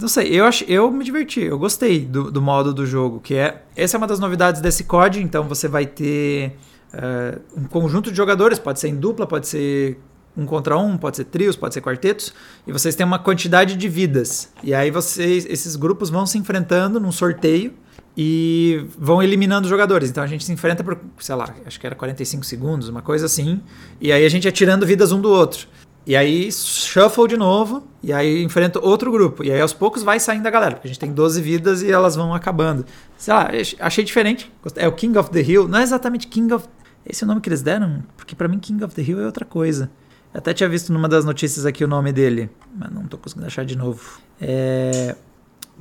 [0.00, 3.34] Não sei, eu, ach, eu me diverti, eu gostei do, do modo do jogo, que
[3.34, 3.62] é.
[3.74, 6.56] Essa é uma das novidades desse COD, então você vai ter
[6.92, 9.98] é, um conjunto de jogadores, pode ser em dupla, pode ser
[10.36, 12.32] um contra um, pode ser trios, pode ser quartetos,
[12.66, 14.50] e vocês têm uma quantidade de vidas.
[14.62, 17.72] E aí vocês, esses grupos vão se enfrentando num sorteio
[18.16, 20.10] e vão eliminando jogadores.
[20.10, 23.26] Então a gente se enfrenta por, sei lá, acho que era 45 segundos, uma coisa
[23.26, 23.60] assim,
[24.00, 25.66] e aí a gente é tirando vidas um do outro.
[26.06, 29.42] E aí shuffle de novo, e aí enfrenta outro grupo.
[29.42, 31.90] E aí aos poucos vai saindo a galera, porque a gente tem 12 vidas e
[31.90, 32.86] elas vão acabando.
[33.16, 34.52] Sei lá, achei diferente.
[34.76, 36.68] É o King of the Hill, não é exatamente King of.
[37.04, 38.04] Esse é o nome que eles deram?
[38.16, 39.90] Porque pra mim King of the Hill é outra coisa.
[40.32, 43.46] Eu até tinha visto numa das notícias aqui o nome dele, mas não tô conseguindo
[43.48, 44.20] achar de novo.
[44.40, 45.16] É.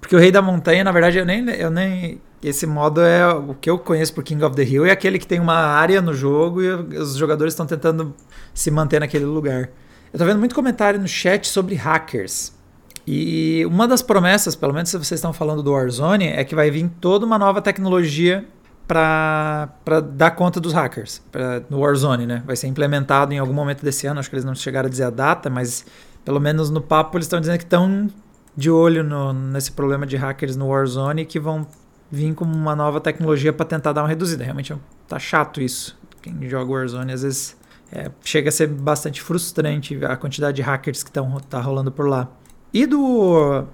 [0.02, 2.20] Porque o Rei da Montanha, na verdade, eu nem, eu nem.
[2.42, 5.28] Esse modo é o que eu conheço por King of the Hill, é aquele que
[5.28, 8.16] tem uma área no jogo e os jogadores estão tentando
[8.54, 9.70] se manter naquele lugar.
[10.16, 12.54] Eu tô vendo muito comentário no chat sobre hackers.
[13.06, 16.72] E uma das promessas, pelo menos se vocês estão falando do Warzone, é que vai
[16.72, 18.48] vir toda uma nova tecnologia
[18.88, 19.68] para
[20.14, 22.42] dar conta dos hackers pra, no Warzone, né?
[22.46, 25.04] Vai ser implementado em algum momento desse ano, acho que eles não chegaram a dizer
[25.04, 25.86] a data, mas
[26.24, 28.10] pelo menos no papo eles estão dizendo que estão
[28.56, 31.68] de olho no, nesse problema de hackers no Warzone e que vão
[32.10, 34.46] vir com uma nova tecnologia para tentar dar uma reduzida.
[34.46, 34.74] Realmente
[35.10, 36.00] tá chato isso.
[36.22, 41.04] Quem joga Warzone às vezes é, chega a ser bastante frustrante a quantidade de hackers
[41.04, 42.30] que estão tá rolando por lá.
[42.74, 43.66] E do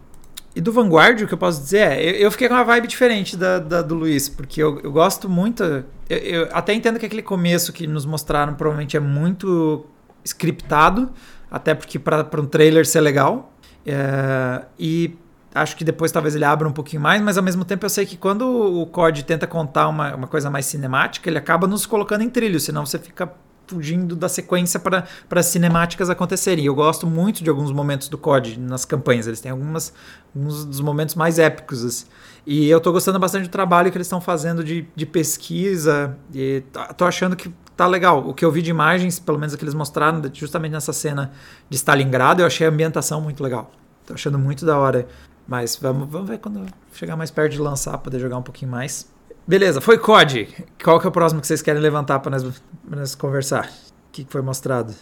[0.54, 2.88] e do Vanguard, o que eu posso dizer é, eu, eu fiquei com uma vibe
[2.88, 5.64] diferente da, da do Luiz, porque eu, eu gosto muito.
[6.10, 9.86] Eu, eu, até entendo que aquele começo que nos mostraram provavelmente é muito
[10.26, 11.10] scriptado,
[11.50, 13.54] até porque para um trailer ser legal.
[13.86, 15.16] É, e
[15.56, 18.06] acho que depois talvez ele abra um pouquinho mais, mas ao mesmo tempo eu sei
[18.06, 22.24] que quando o COD tenta contar uma, uma coisa mais cinemática, ele acaba nos colocando
[22.24, 23.32] em trilho, senão você fica
[23.72, 26.66] fugindo da sequência para as cinemáticas acontecerem.
[26.66, 29.94] Eu gosto muito de alguns momentos do COD nas campanhas, eles têm algumas,
[30.36, 31.86] alguns dos momentos mais épicos.
[31.86, 32.06] Assim.
[32.46, 36.64] E eu tô gostando bastante do trabalho que eles estão fazendo de, de pesquisa, e
[36.98, 38.28] tô achando que tá legal.
[38.28, 41.32] O que eu vi de imagens, pelo menos que eles mostraram, justamente nessa cena
[41.70, 43.72] de Stalingrado, eu achei a ambientação muito legal.
[44.06, 45.08] Tô achando muito da hora.
[45.48, 49.12] Mas vamos, vamos ver quando chegar mais perto de lançar, poder jogar um pouquinho mais.
[49.48, 50.48] Beleza, foi COD.
[50.84, 52.44] Qual que é o próximo que vocês querem levantar para nós,
[52.88, 53.66] pra nós conversar?
[53.66, 54.94] O que, que foi mostrado?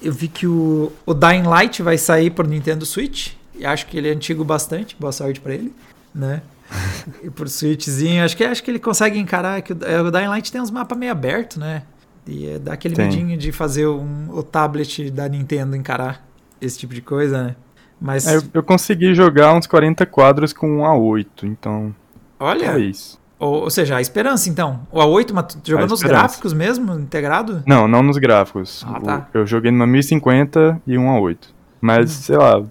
[0.00, 3.32] Eu vi que o, o Dying Light vai sair por Nintendo Switch.
[3.54, 4.94] E acho que ele é antigo bastante.
[4.98, 5.72] Boa sorte para ele,
[6.14, 6.42] né?
[7.22, 10.28] e por Switchzinho, acho que acho que ele consegue encarar que o, é, o Dying
[10.28, 11.82] Light tem uns mapas meio abertos, né?
[12.26, 13.06] E é, dá aquele tem.
[13.06, 16.26] medinho de fazer um, o tablet da Nintendo encarar
[16.60, 17.56] esse tipo de coisa, né?
[18.00, 21.94] Mas é, eu, eu, consegui jogar uns 40 quadros com um A8, então.
[22.38, 22.72] Olha.
[22.72, 23.18] É isso.
[23.38, 24.80] Ou, ou, seja, a esperança, então.
[24.90, 27.62] O A8, mas jogou nos gráficos mesmo, integrado?
[27.66, 28.84] Não, não nos gráficos.
[28.88, 29.28] Ah, tá.
[29.34, 31.38] Eu joguei numa 1050 e um A8.
[31.80, 32.22] Mas, hum.
[32.22, 32.62] sei lá,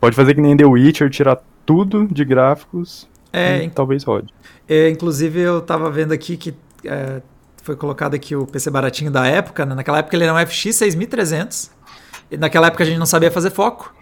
[0.00, 4.32] pode fazer que nem The Witcher, tirar tudo de gráficos é, e talvez rode.
[4.68, 7.20] É, inclusive, eu tava vendo aqui que é,
[7.62, 9.66] foi colocado aqui o PC baratinho da época.
[9.66, 9.74] Né?
[9.74, 11.70] Naquela época ele era um FX 6300.
[12.30, 13.94] E naquela época a gente não sabia fazer foco.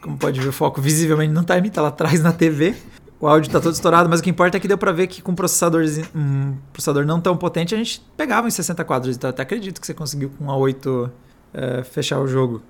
[0.00, 2.74] Como pode ver, o foco visivelmente não tá em mim, tá lá atrás na TV.
[3.18, 5.22] O áudio tá todo estourado, mas o que importa é que deu pra ver que
[5.22, 5.82] com um processador,
[6.14, 9.16] um processador não tão potente a gente pegava em 60 quadros.
[9.16, 11.10] Então até acredito que você conseguiu com um A8
[11.54, 12.62] é, fechar o jogo.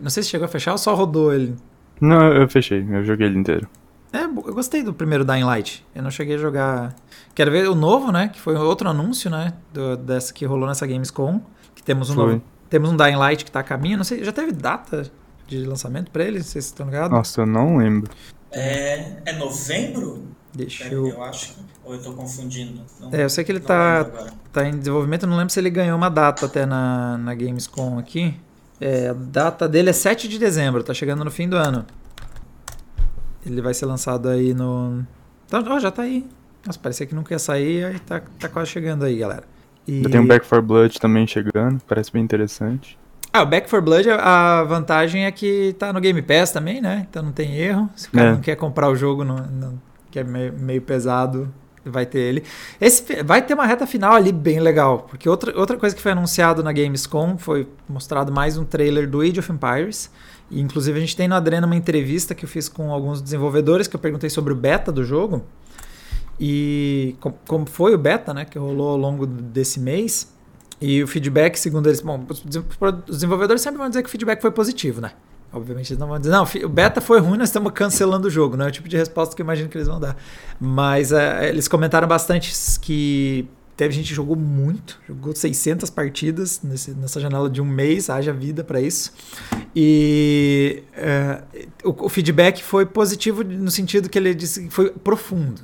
[0.00, 1.56] Não sei se chegou a fechar ou só rodou ele.
[2.00, 3.66] Não, eu fechei, eu joguei ele inteiro.
[4.12, 5.84] É, eu gostei do primeiro Dying Light.
[5.94, 6.94] Eu não cheguei a jogar.
[7.34, 8.28] Quero ver o novo, né?
[8.28, 9.54] Que foi outro anúncio, né?
[9.72, 11.40] Do, dessa que rolou nessa Gamescom.
[11.74, 12.26] Que temos um foi.
[12.26, 12.42] novo.
[12.68, 13.96] Temos um Dying Light que tá a caminho.
[13.96, 15.10] Não sei, já teve data
[15.46, 16.42] de lançamento pra ele?
[16.42, 17.10] Vocês estão ligados?
[17.10, 18.10] Nossa, eu não lembro.
[18.50, 20.26] É, é novembro?
[20.54, 21.08] Deixa eu.
[21.08, 21.60] Eu acho que.
[21.84, 22.82] Ou eu tô confundindo.
[22.98, 24.04] Não, é, eu sei que ele tá,
[24.52, 25.24] tá em desenvolvimento.
[25.24, 28.34] Eu não lembro se ele ganhou uma data até na, na Gamescom aqui.
[28.80, 31.86] É, a data dele é 7 de dezembro, tá chegando no fim do ano.
[33.44, 35.06] Ele vai ser lançado aí no.
[35.46, 36.26] Então, ó, já tá aí.
[36.66, 39.44] Nossa, parecia que nunca ia sair, aí tá, tá quase chegando aí, galera.
[39.86, 40.02] E...
[40.02, 42.98] Já tem um Back 4 Blood também chegando, parece bem interessante.
[43.36, 47.06] Ah, o Back 4 Blood, a vantagem é que tá no Game Pass também, né?
[47.10, 47.90] Então não tem erro.
[47.94, 48.32] Se o cara é.
[48.32, 51.52] não quer comprar o jogo, não, não, que é meio, meio pesado,
[51.84, 52.44] vai ter ele.
[52.80, 56.12] Esse vai ter uma reta final ali bem legal, porque outra, outra coisa que foi
[56.12, 60.10] anunciado na Gamescom foi mostrado mais um trailer do Age of Empires.
[60.50, 63.86] E, inclusive a gente tem no Adrena uma entrevista que eu fiz com alguns desenvolvedores
[63.86, 65.44] que eu perguntei sobre o beta do jogo
[66.40, 70.34] e como foi o beta, né, que rolou ao longo desse mês.
[70.80, 72.42] E o feedback, segundo eles, bom, os
[73.08, 75.12] desenvolvedores sempre vão dizer que o feedback foi positivo, né?
[75.52, 78.56] Obviamente eles não vão dizer, não, o beta foi ruim, nós estamos cancelando o jogo,
[78.56, 80.16] não é o tipo de resposta que eu imagino que eles vão dar.
[80.60, 86.92] Mas é, eles comentaram bastante que teve gente que jogou muito, jogou 600 partidas nesse,
[86.92, 89.12] nessa janela de um mês, haja vida para isso.
[89.74, 91.42] E é,
[91.84, 95.62] o, o, feedback foi positivo no sentido que ele disse que foi profundo.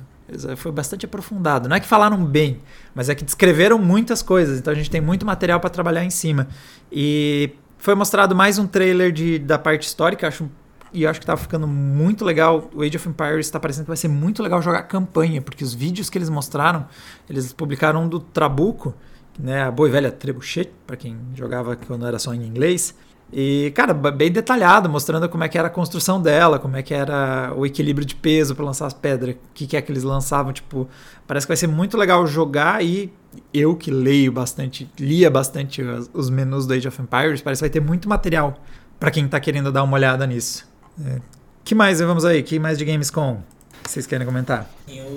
[0.57, 1.67] Foi bastante aprofundado.
[1.69, 2.59] Não é que falaram bem,
[2.93, 4.59] mas é que descreveram muitas coisas.
[4.59, 6.47] Então a gente tem muito material para trabalhar em cima.
[6.91, 10.49] E foi mostrado mais um trailer de, da parte histórica, acho,
[10.93, 12.69] e acho que estava ficando muito legal.
[12.73, 15.73] O Age of Empires está parecendo que vai ser muito legal jogar campanha, porque os
[15.73, 16.87] vídeos que eles mostraram,
[17.29, 18.93] eles publicaram um do Trabuco,
[19.37, 22.95] né, a boa e velha Trebuchet, para quem jogava quando era só em inglês.
[23.35, 26.93] E, cara, bem detalhado, mostrando como é que era a construção dela, como é que
[26.93, 30.03] era o equilíbrio de peso para lançar as pedras, o que, que é que eles
[30.03, 30.53] lançavam.
[30.53, 30.87] Tipo,
[31.25, 33.11] parece que vai ser muito legal jogar e
[33.51, 35.81] eu que leio bastante, lia bastante
[36.13, 38.53] os menus do Age of Empires, parece que vai ter muito material
[38.99, 40.71] para quem tá querendo dar uma olhada nisso.
[41.03, 41.19] É.
[41.63, 42.43] que mais vamos aí?
[42.43, 43.41] que mais de Gamescom?
[43.83, 44.69] Vocês querem comentar?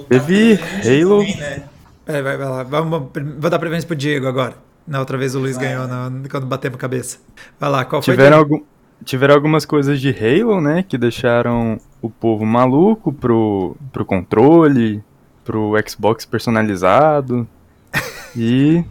[0.09, 1.19] Teve Halo.
[1.19, 1.63] Também, né?
[2.07, 2.63] é, vai, vai lá.
[2.63, 4.66] Vamos, vou dar preferência pro Diego agora.
[4.87, 5.67] Na outra vez o Luiz Vai.
[5.67, 7.19] ganhou na, quando batemos cabeça.
[7.59, 8.39] Vai lá, qual tiveram foi?
[8.39, 8.65] Algum,
[9.05, 10.83] tiveram algumas coisas de Halo, né?
[10.83, 15.03] Que deixaram o povo maluco pro, pro controle,
[15.45, 17.47] pro Xbox personalizado.
[18.37, 18.85] e.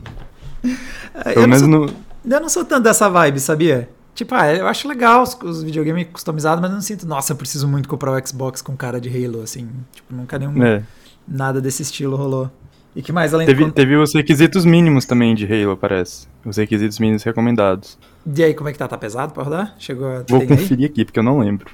[1.34, 1.86] pelo menos no.
[2.26, 3.90] Eu não sou tanto dessa vibe, sabia?
[4.16, 7.36] Tipo, ah, eu acho legal os, os videogames customizados, mas eu não sinto, nossa, eu
[7.36, 9.70] preciso muito comprar o Xbox com cara de Halo, assim.
[9.94, 10.64] Tipo, nunca nenhum.
[10.64, 10.82] É.
[11.28, 12.50] Nada desse estilo rolou.
[12.96, 13.72] E que mais além teve, do...
[13.72, 16.28] teve os requisitos mínimos também de Halo, parece.
[16.46, 17.98] Os requisitos mínimos recomendados.
[18.26, 18.88] E aí, como é que tá?
[18.88, 19.76] Tá pesado pra rodar?
[19.78, 20.24] Chegou a...
[20.30, 20.86] Vou conferir aí?
[20.86, 21.70] aqui, porque eu não lembro.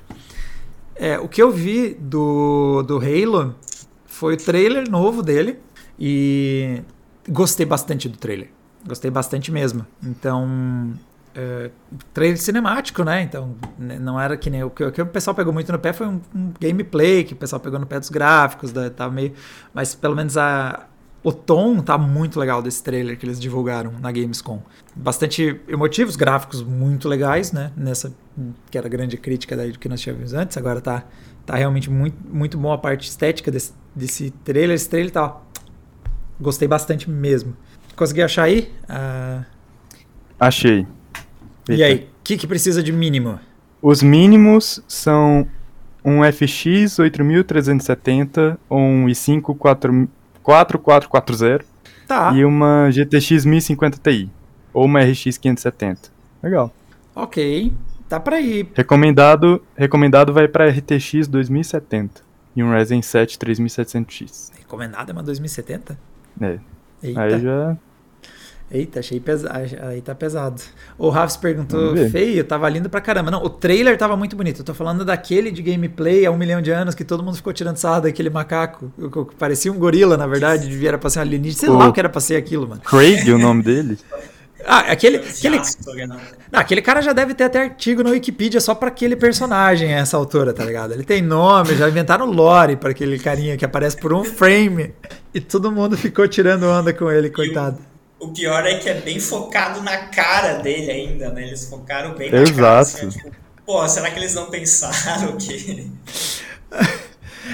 [0.95, 3.55] É, o que eu vi do, do Halo
[4.05, 5.59] foi o trailer novo dele.
[5.99, 6.81] E
[7.29, 8.49] gostei bastante do trailer.
[8.87, 9.85] Gostei bastante mesmo.
[10.03, 10.93] Então,
[11.35, 11.69] é,
[12.13, 13.21] trailer cinemático, né?
[13.21, 15.93] Então, não era que nem o que, o que o pessoal pegou muito no pé
[15.93, 19.33] foi um, um, gameplay que o pessoal pegou no pé dos gráficos, da, tava meio,
[19.73, 20.87] mas pelo menos a,
[21.23, 24.61] o tom tá muito legal desse trailer que eles divulgaram na Gamescom.
[24.95, 27.71] Bastante emotivos, gráficos muito legais, né?
[27.77, 28.13] Nessa
[28.71, 30.57] que era a grande crítica daí do que nós tínhamos antes.
[30.57, 31.03] Agora tá,
[31.45, 34.75] tá realmente muito, muito bom a parte estética desse, desse trailer.
[34.75, 35.37] Esse trailer tá.
[36.39, 37.55] Gostei bastante mesmo.
[37.95, 38.71] Consegui achar aí?
[38.89, 39.45] Uh...
[40.39, 40.87] Achei.
[41.69, 41.73] Eita.
[41.73, 43.39] E aí, o que, que precisa de mínimo?
[43.79, 45.47] Os mínimos são
[46.03, 50.07] um FX 8370, um i5 4-
[50.43, 51.65] 4440
[52.07, 54.29] Tá, e uma GTX 1050 Ti.
[54.73, 56.09] Ou uma RX 570.
[56.43, 56.73] Legal.
[57.15, 57.71] ok.
[58.09, 58.67] Dá pra ir.
[58.75, 62.21] Recomendado, recomendado vai pra RTX 2070
[62.53, 64.51] e um Ryzen 7 3700X.
[64.59, 65.97] Recomendado é uma 2070?
[66.41, 66.59] É,
[67.01, 67.77] Eita, aí já
[68.71, 69.53] eita achei pesado.
[69.83, 70.61] Aí tá pesado.
[70.97, 73.29] O Rafs perguntou, feio, tava lindo pra caramba.
[73.31, 74.59] Não, o trailer tava muito bonito.
[74.61, 77.51] Eu tô falando daquele de gameplay há um milhão de anos que todo mundo ficou
[77.53, 78.91] tirando sarro daquele macaco.
[78.97, 81.59] que Parecia um gorila, na verdade, devia era pra ser um alienígena.
[81.59, 82.81] Sei O- lá o que era pra ser aquilo, mano.
[82.81, 83.97] Craig, o nome dele.
[84.63, 86.21] Ah, aquele, aquele, Renato.
[86.51, 89.97] Não, aquele cara já deve ter até artigo na Wikipedia só pra aquele personagem a
[89.97, 90.93] essa altura, tá ligado?
[90.93, 94.93] Ele tem nome, já inventaram lore pra aquele carinha que aparece por um frame.
[95.33, 97.79] E todo mundo ficou tirando onda com ele, coitado.
[98.21, 101.43] O pior é que é bem focado na cara dele ainda, né?
[101.47, 102.55] Eles focaram bem na Exato.
[102.61, 102.79] cara.
[102.79, 103.31] Assim, tipo,
[103.65, 105.89] Pô, será que eles não pensaram que.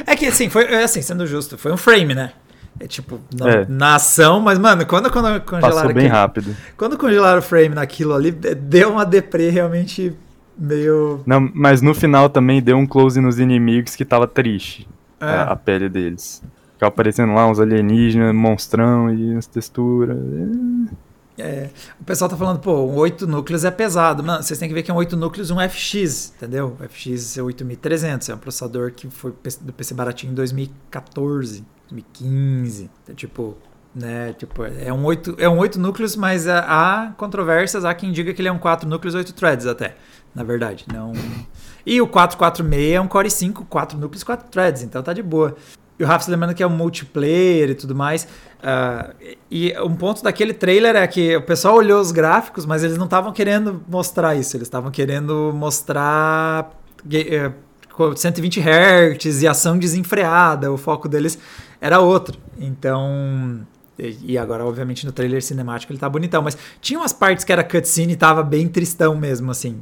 [0.05, 2.33] É que assim, foi é assim, sendo justo, foi um frame, né?
[2.79, 3.65] É tipo, na, É.
[3.67, 5.61] na ação, mas, mano, quando, quando congelaram.
[5.75, 6.55] Passou bem aquele- rápido.
[6.77, 10.13] Quando congelaram o frame naquilo ali, deu uma deprê realmente
[10.57, 11.23] meio.
[11.25, 14.87] Não, mas no final também deu um close nos inimigos que tava triste.
[15.19, 15.25] É.
[15.25, 16.43] A, a pele deles.
[16.77, 20.15] Ficava aparecendo lá uns alienígenas, monstrão e as texturas.
[21.39, 21.69] É,
[21.99, 24.23] o pessoal tá falando, pô, um 8 núcleos é pesado.
[24.23, 26.77] Mano, vocês têm que ver que é um 8 núcleos um FX, entendeu?
[26.79, 32.89] O FX é 8300, é um processador que foi do PC baratinho em 2014, 2015.
[33.03, 33.57] Então, tipo,
[33.95, 38.11] né, tipo, é um 8, é um 8 núcleos, mas há- há controvérsias, há quem
[38.11, 39.95] diga que ele é um 4 núcleos, 8 threads até,
[40.35, 40.85] na verdade.
[40.93, 41.13] Não...
[41.85, 45.55] E o 446 é um Core 5, 4 núcleos, 4 threads, então tá de boa.
[45.99, 48.27] E o Rafa lembrando que é um multiplayer e tudo mais.
[48.61, 49.11] Ah,
[49.49, 53.05] e um ponto daquele trailer é que o pessoal olhou os gráficos, mas eles não
[53.05, 54.55] estavam querendo mostrar isso.
[54.57, 56.71] Eles estavam querendo mostrar
[57.05, 57.51] ga- eh,
[57.93, 60.71] co- 120 Hz e ação desenfreada.
[60.71, 61.37] O foco deles
[61.81, 62.37] era outro.
[62.59, 63.61] Então.
[63.99, 66.41] E agora, obviamente, no trailer cinemático ele tá bonitão.
[66.43, 69.81] Mas tinha umas partes que era cutscene e tava bem tristão mesmo, assim.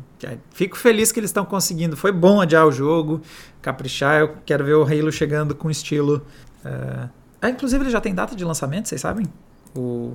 [0.53, 1.97] Fico feliz que eles estão conseguindo.
[1.97, 3.21] Foi bom adiar o jogo,
[3.61, 4.21] caprichar.
[4.21, 6.25] Eu quero ver o Halo chegando com estilo.
[6.63, 7.09] eh,
[7.41, 9.27] ah, inclusive, ele já tem data de lançamento, vocês sabem?
[9.75, 10.13] O...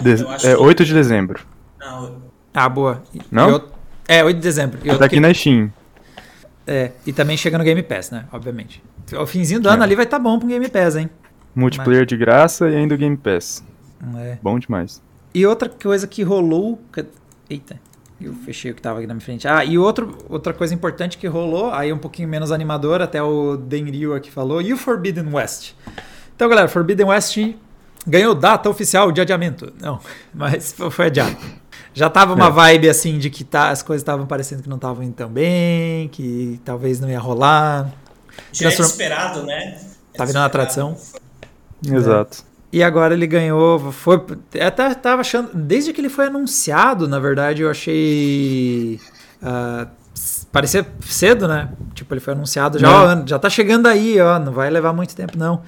[0.00, 1.42] De- Eu é que- 8 de dezembro.
[1.78, 3.02] Não, Ah, boa.
[3.30, 3.50] Não?
[3.50, 3.68] eu-
[4.08, 4.78] É, 8 de dezembro.
[4.82, 5.72] E Tá aqui que- na Steam.
[6.66, 8.24] É, e também chega no Game Pass, né?
[8.32, 8.82] Obviamente.
[9.18, 9.72] O finzinho do É.
[9.72, 11.10] ano ali vai estar tá bom pro Game Pass, hein?
[11.54, 13.62] Multiplayer de graça e ainda o Game Pass.
[14.16, 14.38] É.
[14.42, 15.00] Bom demais.
[15.32, 16.80] E outra coisa que rolou.
[17.48, 17.78] Eita,
[18.20, 19.46] eu fechei o que tava aqui na minha frente.
[19.46, 23.56] Ah, e outro, outra coisa importante que rolou, aí um pouquinho menos animador, até o
[23.56, 25.72] Denryu aqui falou, e o Forbidden West.
[26.34, 27.36] Então, galera, Forbidden West
[28.06, 29.72] ganhou data oficial de adiamento.
[29.80, 30.00] Não,
[30.34, 31.36] mas fo- foi adiado.
[31.92, 32.50] Já tava uma É.
[32.50, 36.08] vibe assim de que tá, as coisas estavam parecendo que não estavam indo tão bem,
[36.08, 37.92] que talvez não ia rolar.
[38.52, 39.80] já é Transform- esperado, né?
[40.16, 40.96] Tá virando uma tradição.
[41.92, 42.44] Exato.
[42.72, 43.78] E agora ele ganhou.
[43.92, 44.20] Foi.
[44.60, 45.50] Até tava achando.
[45.54, 48.98] Desde que ele foi anunciado, na verdade, eu achei.
[50.14, 51.68] s- parecia cedo, né?
[51.94, 52.90] Tipo, ele foi anunciado já, É.
[52.92, 54.38] ó, já tá chegando aí, ó.
[54.38, 55.62] Não vai levar muito tempo, não.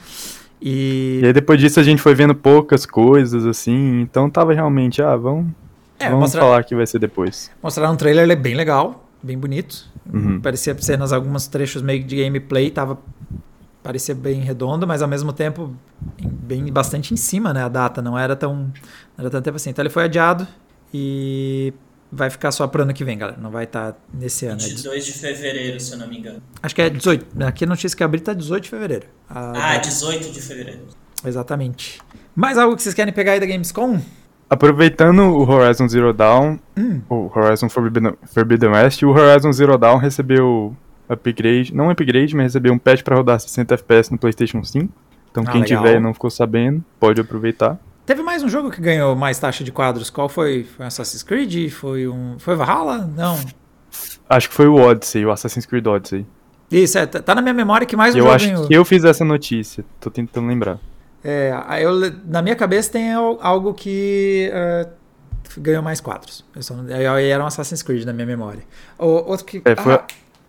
[0.61, 1.21] E.
[1.23, 5.15] E aí depois disso a gente foi vendo poucas coisas, assim, então tava realmente, ah,
[5.15, 5.47] vamos,
[5.99, 7.51] É, vamos mostrar, falar que vai ser depois.
[7.63, 9.85] mostraram um trailer ele é bem legal, bem bonito.
[10.13, 10.41] Uhum.
[10.41, 12.99] Parecia cenas, alguns trechos meio de gameplay, tava.
[13.87, 15.73] Parecia bem redondo, mas ao mesmo tempo
[16.19, 17.63] em- bem bastante em cima, né?
[17.63, 18.55] A data não era tão.
[18.57, 18.73] Não
[19.19, 19.71] era tanto tempo assim.
[19.71, 20.47] Então ele foi adiado
[20.93, 21.73] e
[22.11, 23.39] vai ficar só pro ano que vem, galera.
[23.41, 24.61] Não vai estar nesse ano.
[24.61, 26.43] É 22 de fevereiro, se eu não me engano.
[26.63, 27.27] Acho que é 18.
[27.45, 29.07] Aqui a notícia que abri tá 18 de fevereiro.
[29.31, 30.81] Ah, data- 18 de fevereiro.
[31.25, 32.01] Exatamente.
[32.35, 34.01] Mais algo que vocês querem pegar aí da Gamescom?
[34.49, 37.01] Aproveitando o Horizon Zero Dawn, Hum.
[37.09, 40.77] o Horizon Forbidden, Forbidden West, o Horizon Zero Dawn recebeu
[41.09, 44.93] upgrade, não upgrade, mas recebeu um patch pra rodar 60 FPS no PlayStation 5.
[45.31, 45.83] Então Ah, quem legal.
[45.83, 47.79] tiver e não ficou sabendo, pode aproveitar.
[48.07, 50.11] Teve mais um jogo que ganhou mais taxa de quadros.
[50.11, 50.65] Qual foi?
[50.65, 51.71] Foi um Assassin's Creed?
[51.71, 52.37] Foi um.
[52.39, 52.99] Foi Valhalla?
[53.17, 53.39] Não.
[54.29, 56.27] Acho que foi o Odyssey, o Assassin's Creed Odyssey.
[56.71, 58.67] Isso, é, tá tá na minha memória que mais um eu jogo acho ganhou.
[58.69, 60.79] que eu fiz essa notícia, tô tentando lembrar.
[61.25, 61.93] É, eu,
[62.25, 64.89] na minha cabeça tem al- algo que é,
[65.59, 66.45] ganhou mais quadros.
[66.55, 68.63] Eu só não- aí era um Assassin's Creed na minha memória.
[68.99, 69.63] O, outro que.
[69.65, 70.05] É, foi- Ah,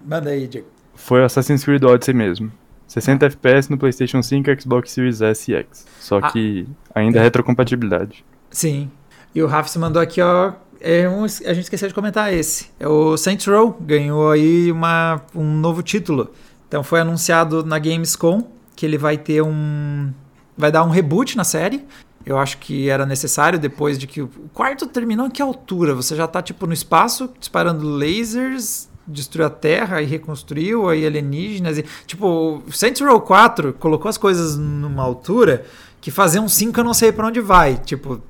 [0.08, 0.68] manda aí, Diego.
[0.96, 2.52] Foi o Assassin's Creed Odyssey mesmo.
[2.88, 5.86] 60 FPS no PlayStation 5, Xbox Series S e X.
[6.00, 6.32] Só Ah.
[6.32, 8.24] que ainda é retrocompatibilidade.
[8.50, 8.90] Sim.
[9.36, 10.54] E o Rafa se mandou aqui, ó.
[10.80, 12.70] É um, a gente esqueceu de comentar esse.
[12.80, 13.78] É o Saints Row.
[13.82, 16.32] Ganhou aí uma, um novo título.
[16.68, 20.12] Então foi anunciado na Gamescom que ele vai ter um.
[20.58, 21.84] Vai dar um reboot na série.
[22.26, 25.94] Eu acho que era necessário depois de que o quarto terminou em que altura?
[25.96, 31.78] Você já tá tipo no espaço, disparando lasers destruiu a Terra e reconstruiu, aí alienígenas.
[31.78, 35.66] E, tipo, Saints Row 4 colocou as coisas numa altura
[36.02, 37.78] que fazer um 5 eu não sei para onde vai.
[37.78, 38.22] Tipo,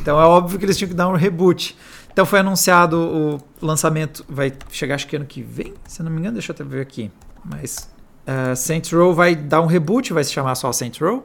[0.00, 1.76] então é óbvio que eles tinham que dar um reboot.
[2.12, 6.20] Então foi anunciado o lançamento, vai chegar acho que ano que vem, se não me
[6.20, 7.10] engano, deixa eu até ver aqui.
[7.44, 7.90] Mas
[8.26, 11.24] uh, Saints Row vai dar um reboot, vai se chamar só Saints Row.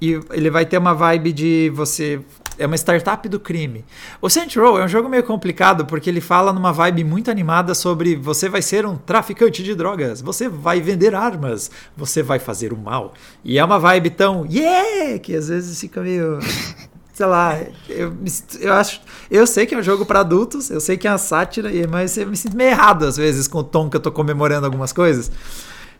[0.00, 2.20] E ele vai ter uma vibe de você.
[2.60, 3.84] É uma startup do crime.
[4.20, 7.74] O Saints Row é um jogo meio complicado porque ele fala numa vibe muito animada
[7.74, 12.72] sobre você vai ser um traficante de drogas, você vai vender armas, você vai fazer
[12.72, 13.14] o mal.
[13.44, 16.38] E é uma vibe tão yeah que às vezes fica meio
[17.20, 17.58] sei lá,
[17.88, 18.16] eu,
[18.60, 19.02] eu acho.
[19.30, 22.16] Eu sei que é um jogo para adultos, eu sei que é uma sátira, mas
[22.16, 24.92] eu me sinto meio errado às vezes com o tom que eu tô comemorando algumas
[24.92, 25.30] coisas.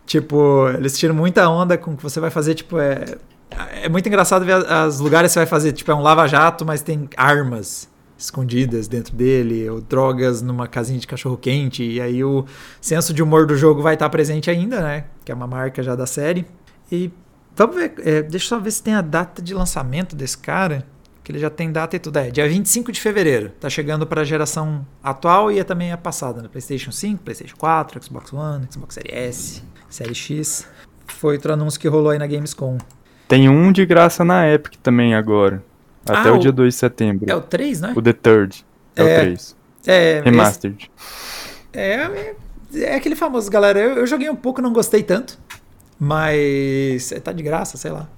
[0.07, 3.17] Tipo, eles tiram muita onda com o que você vai fazer, tipo, é.
[3.83, 6.83] É muito engraçado ver os lugares que você vai fazer, tipo, é um lava-jato, mas
[6.83, 12.45] tem armas escondidas dentro dele, ou drogas numa casinha de cachorro-quente, e aí o
[12.81, 15.07] senso de humor do jogo vai estar presente ainda, né?
[15.25, 16.47] Que é uma marca já da série.
[16.93, 17.11] E
[17.57, 20.87] vamos ver, é, deixa eu só ver se tem a data de lançamento desse cara
[21.25, 22.19] que ele já tem data e tudo.
[22.19, 23.51] É, dia 25 de fevereiro.
[23.61, 26.49] Tá chegando para a geração atual e é também a passada, né?
[26.49, 30.67] PlayStation 5, PlayStation 4, Xbox One, Xbox Series S, Série X.
[31.07, 32.79] Foi outro anúncio que rolou aí na Gamescom.
[33.31, 35.63] Tem um de graça na Epic também agora.
[36.05, 37.31] Até ah, o, o, dia 2 de setembro.
[37.31, 37.93] É o 3, né?
[37.95, 38.67] O The Third.
[38.97, 39.57] É, é o 3.
[39.87, 40.91] É, Remastered.
[41.73, 42.35] É,
[42.75, 43.79] é, aquele famoso, galera.
[43.79, 45.39] Eu, eu joguei um pouco, não gostei tanto.
[45.97, 48.09] Mas é, tá de graça, sei lá.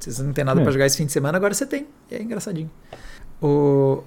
[0.00, 0.64] Se você não tem nada é.
[0.64, 1.86] para jogar esse fim de semana, agora você tem.
[2.10, 2.68] É engraçadinho.
[3.40, 4.02] O,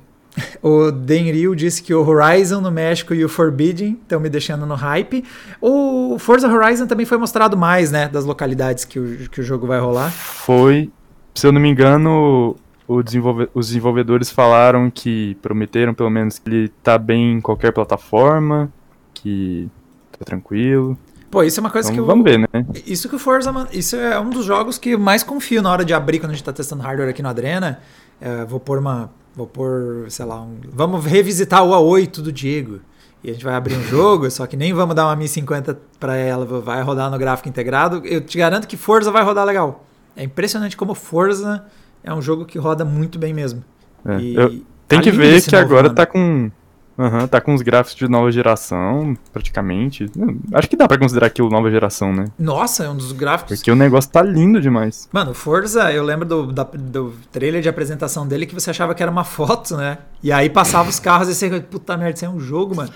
[0.61, 4.75] o Denryu disse que o Horizon no México e o Forbidden estão me deixando no
[4.75, 5.23] hype.
[5.61, 8.07] O Forza Horizon também foi mostrado mais, né?
[8.07, 10.11] Das localidades que o, que o jogo vai rolar.
[10.11, 10.91] Foi.
[11.33, 12.55] Se eu não me engano,
[13.03, 18.71] desenvolve os desenvolvedores falaram que prometeram pelo menos que ele tá bem em qualquer plataforma,
[19.13, 19.69] que
[20.11, 20.97] tá tranquilo.
[21.31, 22.05] Pô, isso é uma coisa então, que eu.
[22.05, 22.65] Vamos ver, né?
[22.86, 23.51] Isso que o Forza.
[23.73, 26.33] Isso é um dos jogos que eu mais confio na hora de abrir quando a
[26.33, 27.79] gente tá testando hardware aqui no Adrena.
[28.21, 29.11] É, vou pôr uma.
[29.36, 32.79] Vou pôr, sei lá, um, vamos revisitar o A8 do Diego.
[33.23, 36.15] E a gente vai abrir um jogo, só que nem vamos dar uma 1050 para
[36.15, 38.01] ela, vai rodar no gráfico integrado.
[38.05, 39.83] Eu te garanto que Forza vai rodar legal.
[40.15, 41.65] É impressionante como Forza
[42.03, 43.63] é um jogo que roda muito bem mesmo.
[44.05, 45.95] É, e, eu, tem que ver que agora ano.
[45.95, 46.51] tá com
[46.97, 50.09] Uhum, tá com os gráficos de nova geração, praticamente.
[50.53, 52.25] Acho que dá pra considerar aquilo nova geração, né?
[52.39, 53.57] Nossa, é um dos gráficos.
[53.57, 55.09] Porque o negócio tá lindo demais.
[55.11, 59.03] Mano, Forza, eu lembro do, da, do trailer de apresentação dele que você achava que
[59.03, 59.97] era uma foto, né?
[60.23, 62.91] E aí passava os carros e você, puta merda, isso é um jogo, mano.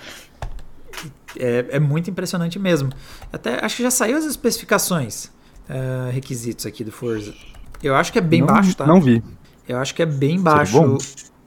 [1.38, 2.90] É, é muito impressionante mesmo.
[3.30, 5.26] Até acho que já saiu as especificações,
[5.68, 7.34] uh, requisitos aqui do Forza.
[7.82, 8.86] Eu acho que é bem não, baixo, tá?
[8.86, 9.22] Não vi.
[9.68, 10.98] Eu acho que é bem baixo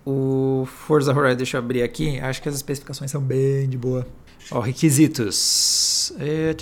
[0.06, 2.20] o Forza Horizon, deixa eu abrir aqui.
[2.20, 4.06] Acho que as especificações são bem de boa.
[4.52, 6.14] Ó, requisitos.
[6.20, 6.56] É,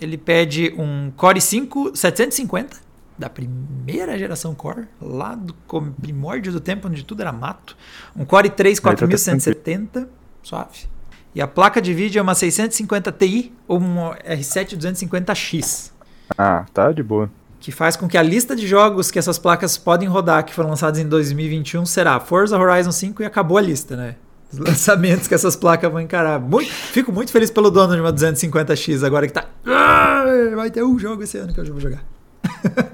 [0.00, 2.82] ele pede um Core 5 750
[3.16, 5.54] da primeira geração Core, lá do
[6.00, 7.76] primórdio do tempo onde tudo era mato.
[8.16, 10.08] Um Core 3 4170,
[10.42, 10.86] suave.
[11.34, 15.92] E a placa de vídeo é uma 650 Ti ou um R7 250X.
[16.38, 17.30] Ah, tá de boa
[17.64, 20.68] que faz com que a lista de jogos que essas placas podem rodar, que foram
[20.68, 24.16] lançados em 2021, será Forza Horizon 5 e acabou a lista, né?
[24.52, 26.38] Os lançamentos que essas placas vão encarar.
[26.38, 29.46] Muito, fico muito feliz pelo dono de uma 250X agora que tá.
[29.64, 32.04] Ah, vai ter um jogo esse ano que eu vou jogar.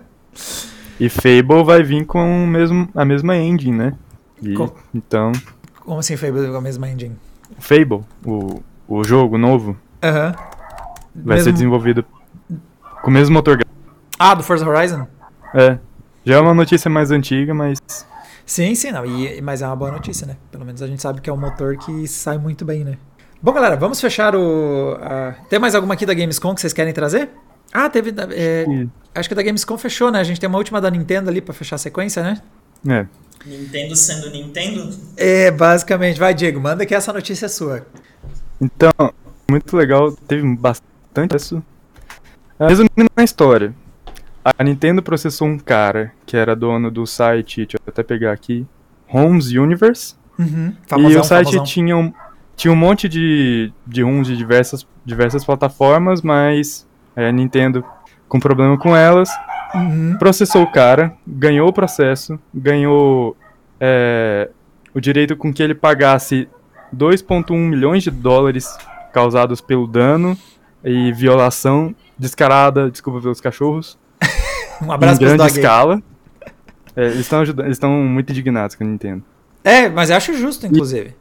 [1.00, 3.94] e Fable vai vir com mesmo, a mesma engine, né?
[4.40, 4.72] E, Com...
[4.94, 5.32] Então.
[5.80, 7.16] Como assim Fable com a mesma engine?
[7.58, 9.76] Fable, o, o jogo novo.
[10.00, 10.28] Aham.
[10.28, 10.50] Uh -huh.
[11.12, 11.44] Vai mesmo...
[11.46, 12.04] ser desenvolvido
[13.02, 13.58] com o mesmo motor
[14.22, 15.06] ah, do Forza Horizon?
[15.54, 15.78] É.
[16.26, 17.78] Já é uma notícia mais antiga, mas.
[18.44, 19.06] Sim, sim, não.
[19.06, 20.36] E, mas é uma boa notícia, né?
[20.52, 22.98] Pelo menos a gente sabe que é um motor que sai muito bem, né?
[23.40, 24.92] Bom, galera, vamos fechar o.
[24.92, 27.30] Uh, tem mais alguma aqui da Gamescom que vocês querem trazer?
[27.72, 28.12] Ah, teve.
[28.32, 28.66] É,
[29.14, 30.20] acho que da Gamescom fechou, né?
[30.20, 32.42] A gente tem uma última da Nintendo ali pra fechar a sequência, né?
[32.86, 33.06] É.
[33.46, 34.94] Nintendo sendo Nintendo?
[35.16, 36.20] É, basicamente.
[36.20, 37.86] Vai, Diego, manda que essa notícia é sua.
[38.60, 38.90] Então,
[39.50, 41.62] muito legal, teve bastante isso.
[42.58, 43.74] Resumindo na história,
[44.45, 48.66] a Nintendo processou um cara que era dono do site, deixa eu até pegar aqui,
[49.12, 50.14] Homes Universe.
[50.38, 52.12] Uhum, famosão, e o site tinha um,
[52.57, 56.86] tinha um monte de, de ROMs de diversas, diversas plataformas, mas
[57.16, 57.84] a Nintendo,
[58.28, 59.30] com problema com elas,
[59.74, 60.16] uhum.
[60.18, 63.36] processou o cara, ganhou o processo, ganhou
[63.78, 64.51] é,
[64.95, 66.49] o direito com que ele pagasse
[66.95, 68.76] 2,1 milhões de dólares
[69.12, 70.36] causados pelo dano
[70.84, 73.99] e violação descarada, desculpa pelos cachorros,
[74.87, 76.03] um abraço em grande escala.
[76.97, 79.22] É, eles estão eles estão muito indignados com a Nintendo.
[79.62, 81.14] É, mas eu acho justo, inclusive.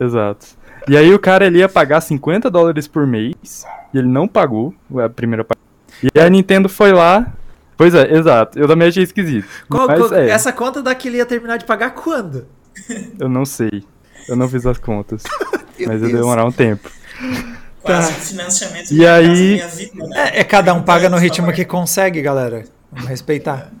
[0.00, 0.04] E...
[0.04, 0.46] Exato.
[0.88, 4.74] E aí o cara ele ia pagar 50 dólares por mês, e ele não pagou
[5.04, 5.60] a primeira parte.
[6.14, 7.30] E a Nintendo foi lá.
[7.76, 8.58] Pois é, exato.
[8.58, 9.46] Eu também achei esquisito.
[9.68, 12.46] Qual- Mas qual- é, Essa conta daqui ele ia terminar de pagar quando?
[13.20, 13.84] eu não sei.
[14.26, 15.22] Eu não fiz as contas.
[15.86, 16.90] Mas ia demorar um tempo.
[17.82, 18.18] Quase Tá.
[18.18, 20.30] financiamento E da aí- Minha Vida, né?
[20.32, 22.64] É, é cada um paga no ritmo que consegue, galera.
[22.90, 23.70] Vamos respeitar.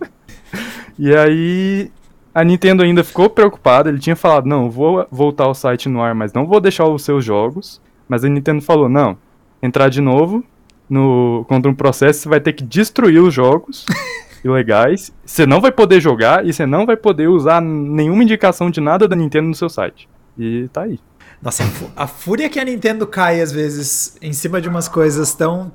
[0.98, 1.90] E aí
[2.36, 6.14] a Nintendo ainda ficou preocupada, ele tinha falado, não, vou voltar o site no ar,
[6.14, 7.80] mas não vou deixar os seus jogos.
[8.06, 9.16] Mas a Nintendo falou, não,
[9.62, 10.44] entrar de novo
[10.88, 13.86] no contra um processo, você vai ter que destruir os jogos
[14.44, 15.12] ilegais.
[15.24, 19.08] Você não vai poder jogar e você não vai poder usar nenhuma indicação de nada
[19.08, 20.08] da Nintendo no seu site.
[20.38, 21.00] E tá aí.
[21.40, 21.64] Nossa,
[21.96, 25.72] a fúria que a Nintendo cai às vezes em cima de umas coisas tão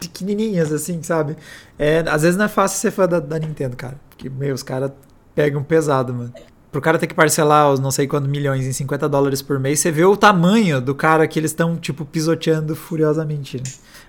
[0.00, 1.36] pequenininhas assim, sabe?
[1.78, 4.00] É, às vezes não é fácil ser fã da, da Nintendo, cara.
[4.08, 4.90] Porque, meu, os caras
[5.34, 6.32] pegam pesado, mano.
[6.72, 9.80] Pro cara ter que parcelar os não sei quantos milhões em 50 dólares por mês,
[9.80, 13.64] você vê o tamanho do cara que eles estão, tipo, pisoteando furiosamente, né?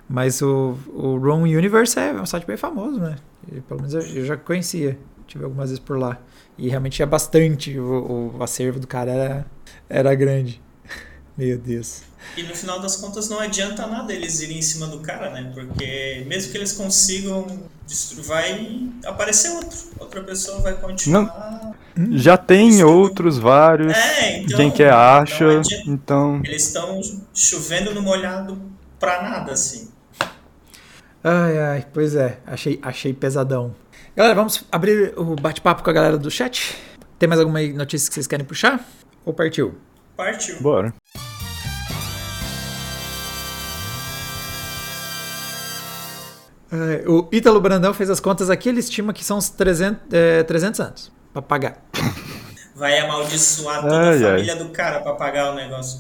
[0.08, 3.16] Mas o, o ROM Universe é um site bem famoso, né?
[3.52, 4.98] E, pelo menos eu, eu já conhecia.
[5.26, 6.20] Tive algumas vezes por lá.
[6.58, 7.80] E realmente tinha bastante.
[7.80, 9.46] O, o acervo do cara era,
[9.90, 10.62] era grande.
[11.42, 12.04] Meu Deus.
[12.38, 15.52] E no final das contas não adianta nada eles irem em cima do cara, né?
[15.52, 17.48] Porque mesmo que eles consigam
[17.88, 19.76] destruir, vai aparecer outro.
[20.00, 21.72] Outra pessoa vai continuar.
[22.12, 23.92] Já tem outros vários.
[23.92, 24.56] É, então.
[24.56, 25.46] Quem quer acha.
[25.46, 25.90] não adianta.
[25.90, 27.02] Então, Eles estão
[27.34, 28.62] chovendo no molhado
[29.00, 29.90] pra nada, assim.
[31.24, 32.38] Ai, ai, pois é.
[32.46, 33.76] Achei, achei pesadão.
[34.16, 36.78] Galera, vamos abrir o bate-papo com a galera do chat.
[37.18, 38.88] Tem mais alguma notícia que vocês querem puxar?
[39.26, 39.76] Ou partiu?
[40.16, 40.62] Partiu.
[40.62, 40.94] bora.
[46.72, 50.44] Ai, o Ítalo Brandão fez as contas aqui, ele estima que são uns 300, é,
[50.44, 51.78] 300 anos pra pagar.
[52.76, 54.20] Vai amaldiçoar toda Ai, a ai.
[54.38, 56.00] família do cara pra pagar o negócio.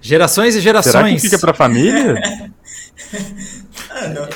[0.00, 1.22] Gerações e Será que gerações.
[1.22, 2.14] fica pra família?
[3.90, 4.26] Ah, não.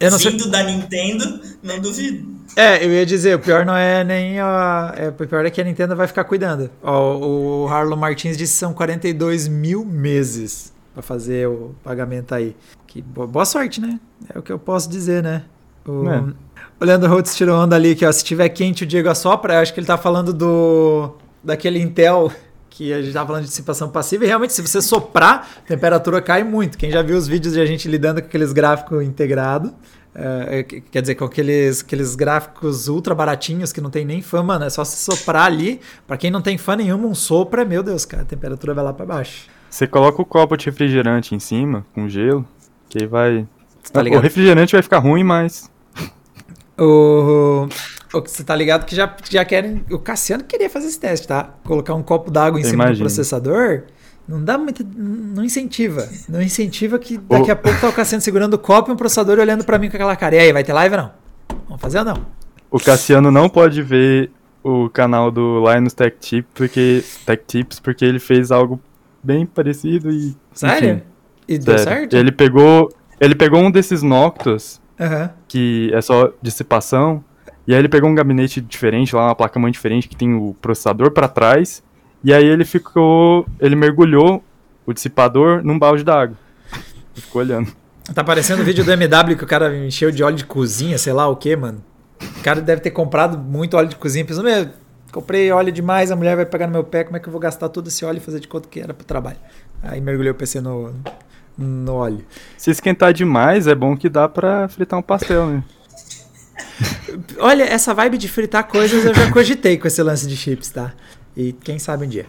[0.00, 2.26] Eu não sei- Vindo da Nintendo, não duvido.
[2.56, 4.92] É, eu ia dizer, o pior não é nem a.
[4.96, 6.68] É, o pior é que a Nintendo vai ficar cuidando.
[6.82, 12.56] Ó, o Harlow Martins disse que são 42 mil meses pra fazer o pagamento aí.
[12.86, 13.98] Que bo- boa sorte, né?
[14.34, 15.44] É o que eu posso dizer, né?
[15.86, 16.20] O, É.
[16.80, 19.54] o Leandro Rhodes tirou onda ali que, ó, se tiver quente, o Diego assopra.
[19.54, 21.14] Eu acho que ele tá falando do.
[21.42, 22.30] daquele Intel
[22.70, 24.24] que a gente tá falando de dissipação passiva.
[24.24, 26.78] E realmente, se você soprar, a temperatura cai muito.
[26.78, 29.72] Quem já viu os vídeos de a gente lidando com aqueles gráficos integrados.
[30.14, 34.42] É, que- quer dizer, com aqueles, aqueles gráficos ultra baratinhos que não tem nem fã,
[34.42, 34.64] mano.
[34.66, 35.80] É só se soprar ali.
[36.06, 38.84] Pra quem não tem fã nenhuma, um sopro é, meu Deus, cara, a temperatura vai
[38.84, 39.48] lá pra baixo.
[39.72, 42.46] Você coloca o copo de refrigerante em cima, com gelo,
[42.90, 43.48] que aí vai.
[43.90, 45.70] Tá o refrigerante vai ficar ruim, mas.
[46.78, 47.66] O,
[48.12, 49.82] você tá ligado que já, já querem.
[49.90, 51.54] O Cassiano queria fazer esse teste, tá?
[51.64, 53.06] Colocar um copo d'água em Eu cima do imagino.
[53.06, 53.84] processador.
[54.28, 54.86] Não dá muito.
[54.94, 56.06] Não incentiva.
[56.28, 59.38] Não incentiva que daqui a pouco tá o Cassiano segurando o copo e um processador
[59.38, 60.36] olhando pra mim com aquela cara.
[60.36, 61.10] E aí, vai ter live ou não?
[61.66, 62.26] Vamos fazer ou não?
[62.70, 64.30] O Cassiano não pode ver
[64.62, 68.78] o canal do Linus Tech Tips porque, Tech Tips porque ele fez algo
[69.22, 70.36] bem parecido e.
[70.52, 70.90] Sério?
[70.94, 71.02] enfim,
[71.48, 72.00] e deu sério.
[72.00, 72.16] certo?
[72.16, 72.88] Ele pegou.
[73.20, 75.30] Ele pegou um desses Noctus, Aham.
[75.46, 77.22] que é só dissipação,
[77.66, 81.12] e aí ele pegou um gabinete diferente, lá uma placa-mãe diferente que tem o processador
[81.12, 81.82] pra trás,
[82.24, 83.46] e aí ele ficou.
[83.60, 84.42] Ele mergulhou
[84.84, 86.36] o dissipador num balde d'água.
[87.14, 87.72] Ficou olhando.
[88.14, 91.12] Tá parecendo o vídeo do MW que o cara encheu de óleo de cozinha, sei
[91.12, 91.82] lá o que, mano.
[92.38, 94.24] O cara deve ter comprado muito óleo de cozinha.
[94.24, 94.68] Pensou, meu,
[95.12, 97.40] comprei óleo demais, a mulher vai pegar no meu pé, como é que eu vou
[97.40, 99.38] gastar todo esse óleo e fazer de conta que era pro trabalho?
[99.82, 100.94] Aí mergulhei o PC no,
[101.56, 102.24] no óleo.
[102.56, 105.64] Se esquentar demais, é bom que dá pra fritar um pastel, né?
[107.38, 110.92] Olha, essa vibe de fritar coisas eu já cogitei com esse lance de chips, tá?
[111.36, 112.26] E quem sabe um dia.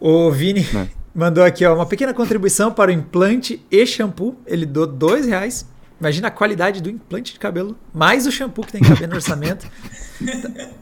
[0.00, 0.88] O Vini Né.
[1.14, 4.36] mandou aqui, ó, uma pequena contribuição para o implante e shampoo.
[4.46, 5.66] Ele doou dois reais.
[6.00, 9.14] Imagina a qualidade do implante de cabelo, mais o shampoo que tem que caber no
[9.14, 9.66] orçamento.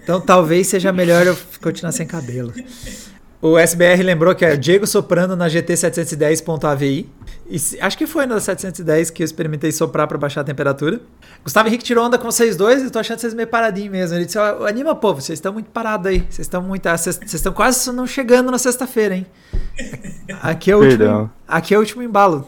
[0.03, 2.53] Então talvez seja melhor eu continuar sem cabelo.
[3.43, 7.09] O SBR lembrou que é o Diego soprando na GT 710.avi.
[7.49, 11.01] E se- acho que foi na 710 que eu experimentei soprar para baixar a temperatura.
[11.43, 14.17] Gustavo Henrique tirou onda com vocês dois e tô achando vocês meio paradinhos mesmo.
[14.19, 16.19] Ele disse: ó, anima, povo, vocês estão muito parados aí.
[16.29, 16.87] Vocês estão muito.
[16.87, 19.27] ah, Vocês estão quase não chegando na sexta-feira, hein?
[20.43, 21.31] Aqui é o último, Perdão.
[21.49, 22.47] aqui é o último embalo.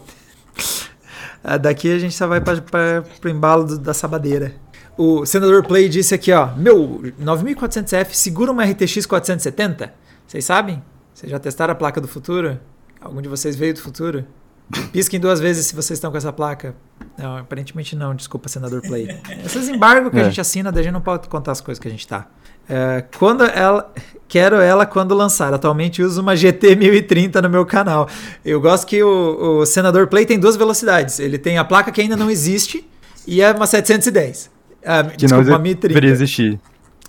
[1.42, 4.52] Ah, Daqui a gente só vai para o embalo do- da sabadeira.
[4.96, 9.92] O senador Play disse aqui, ó, meu 9400F segura uma RTX 470?
[10.26, 10.82] Vocês sabem?
[11.14, 12.58] Vocês já testaram a placa do futuro?
[13.00, 14.24] Algum de vocês veio do futuro?
[14.92, 16.74] Pisquem duas vezes se vocês estão com essa placa.
[17.18, 19.08] Não, aparentemente não, desculpa, senador Play.
[19.44, 20.22] Esses embargos que É.
[20.22, 22.26] a gente assina, daí a gente não pode contar as coisas que a gente tá.
[22.68, 23.92] É, quando ela.
[24.28, 25.52] Quero ela quando lançar.
[25.52, 28.08] Atualmente uso uma GT 1030 no meu canal.
[28.44, 31.18] Eu gosto que o, o senador Play tem duas velocidades.
[31.18, 32.88] Ele tem a placa que ainda não existe
[33.26, 34.50] e é uma 710.
[34.84, 35.88] Ah, Que desculpa, não 1030.
[35.88, 36.60] deveria existir.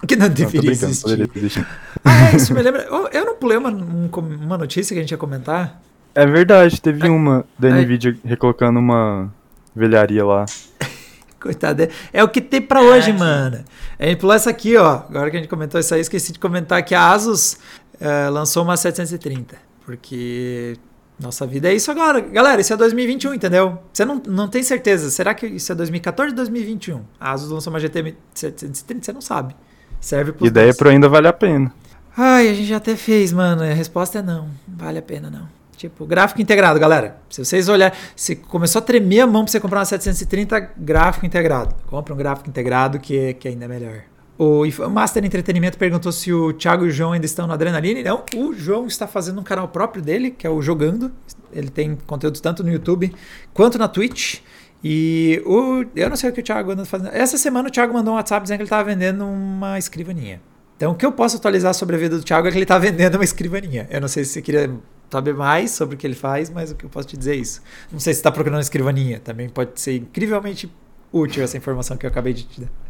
[0.07, 1.03] Que não Não, deveria brincando, existir.
[1.03, 1.67] poderia existir.
[2.03, 2.81] Ah, é, isso me lembra.
[3.11, 4.09] Eu, não pulei uma, um
[4.41, 5.81] uma notícia que a gente ia comentar.
[6.13, 7.69] É verdade, teve uma da.
[7.69, 9.33] Nvidia recolocando uma
[9.75, 10.45] velharia lá.
[11.39, 11.83] Coitado.
[11.83, 13.19] é- É o que tem pra hoje, aqui.
[13.19, 13.63] mano.
[13.99, 15.03] A gente pulou essa aqui, ó.
[15.09, 17.57] Agora que a gente comentou isso aí, esqueci de comentar que a Asus
[17.99, 19.55] eh, lançou uma 730.
[19.85, 20.77] Porque
[21.19, 22.19] nossa vida é isso agora.
[22.19, 23.79] Galera, isso é 2021, entendeu?
[23.91, 25.09] Você não, não tem certeza.
[25.09, 27.01] Será que isso é 2014 ou 2021?
[27.19, 29.55] A Asus lançou uma GT 730, você não sabe.
[30.01, 31.73] Serve pros Ideia pro ainda vale a pena.
[32.15, 33.63] Ai, a gente já até fez, mano.
[33.63, 34.49] A resposta é não.
[34.67, 35.47] Vale a pena, não.
[35.77, 37.17] Tipo, gráfico integrado, galera.
[37.29, 41.25] Se vocês olharem, se começou a tremer a mão pra você comprar uma 730, gráfico
[41.25, 41.75] integrado.
[41.87, 44.03] Compra um gráfico integrado que, que ainda é melhor.
[44.37, 48.03] O Master Entretenimento perguntou se o Thiago e o João ainda estão no Adrenaline.
[48.03, 51.11] Não, o João está fazendo um canal próprio dele, que é o Jogando.
[51.51, 53.13] Ele tem conteúdos tanto no YouTube
[53.53, 54.39] quanto na Twitch.
[54.83, 57.11] E o, eu não sei o que o Thiago anda fazendo.
[57.13, 60.41] Essa semana o Thiago mandou um WhatsApp dizendo que ele estava vendendo uma escrivaninha.
[60.75, 62.77] Então, o que eu posso atualizar sobre a vida do Thiago é que ele está
[62.77, 63.87] vendendo uma escrivaninha.
[63.89, 64.69] Eu não sei se você queria
[65.09, 67.37] saber mais sobre o que ele faz, mas o que eu posso te dizer é
[67.37, 67.61] isso.
[67.91, 69.19] Não sei se está procurando uma escrivaninha.
[69.19, 70.69] Também pode ser incrivelmente
[71.11, 72.82] útil essa informação que eu acabei de te dar.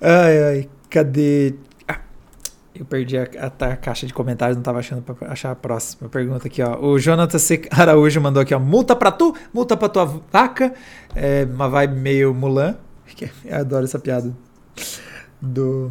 [0.00, 1.54] Ai, ai, cadê?
[1.86, 1.98] Ah,
[2.74, 6.08] eu perdi a, a- a caixa de comentários, não estava achando para achar a próxima
[6.08, 6.78] pergunta aqui, ó.
[6.80, 7.62] O Jonathan C.
[7.70, 8.58] Araújo mandou aqui, ó.
[8.58, 10.72] Multa pra tu, multa pra tua vaca.
[11.14, 12.76] É uma vibe meio Mulan.
[13.44, 14.32] Eu adoro essa piada.
[15.40, 15.90] Do.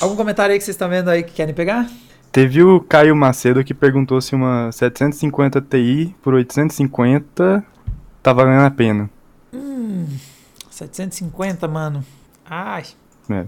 [0.00, 1.88] Algum comentário aí que vocês estão vendo aí que querem pegar?
[2.32, 7.64] Teve o Caio Macedo que perguntou se uma 750 Ti por 850
[8.22, 9.08] tá valendo a pena.
[9.52, 10.06] Hum,
[10.68, 12.04] 750, mano.
[12.44, 12.84] Ai.
[13.30, 13.46] É,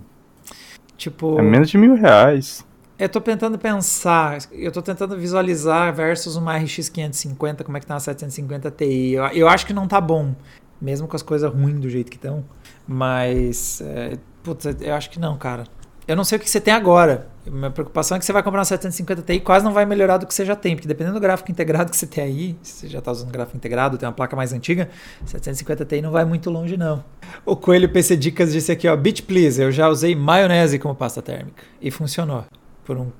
[0.96, 1.38] Tipo.
[1.38, 2.64] é menos de mil reais.
[2.98, 7.86] Eu tô tentando pensar, eu tô tentando visualizar versus uma RX 550, como é que
[7.86, 9.10] tá uma 750 Ti.
[9.12, 10.34] Eu, eu acho que não tá bom,
[10.80, 12.42] mesmo com as coisas ruins do jeito que estão.
[12.88, 15.64] Mas, é, putz, eu acho que não, cara.
[16.08, 17.26] Eu não sei o que você tem agora.
[17.44, 20.18] Minha preocupação é que você vai comprar uma 750 Ti e quase não vai melhorar
[20.18, 22.80] do que você já tem, porque dependendo do gráfico integrado que você tem aí, se
[22.80, 24.88] você já tá usando gráfico integrado, tem uma placa mais antiga,
[25.24, 27.02] 750 Ti não vai muito longe, não.
[27.44, 31.20] O Coelho PC Dicas disse aqui, ó, Beach Please, eu já usei maionese como pasta
[31.20, 32.44] térmica e funcionou.
[32.84, 33.10] Por, um,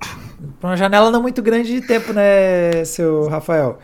[0.60, 3.80] por uma janela não muito grande de tempo, né, seu Rafael?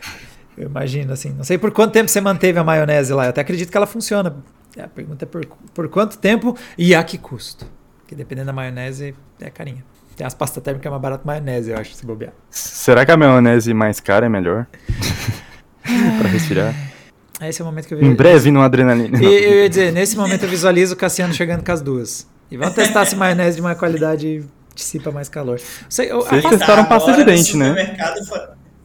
[0.57, 1.30] Eu imagino, assim.
[1.30, 3.24] Não sei por quanto tempo você manteve a maionese lá.
[3.24, 4.36] Eu até acredito que ela funciona.
[4.78, 5.44] A pergunta é por,
[5.74, 7.66] por quanto tempo e a que custo?
[8.12, 9.82] Porque dependendo da maionese, é carinha.
[10.14, 12.32] Tem as pastas térmicas que é mais barato maionese, eu acho, se bobear.
[12.50, 14.66] Será que a maionese mais cara é melhor?
[16.20, 16.74] pra respirar.
[17.40, 18.16] Esse é o momento que eu Em vejo.
[18.16, 19.18] breve no adrenalina.
[19.18, 22.28] E eu ia dizer, nesse momento eu visualizo o Cassiano chegando com as duas.
[22.50, 24.44] E vamos testar se maionese de má qualidade
[24.74, 25.58] dissipa mais calor.
[25.58, 27.68] A Vocês pasta- testaram pasta de dente, né?
[27.70, 28.24] supermercado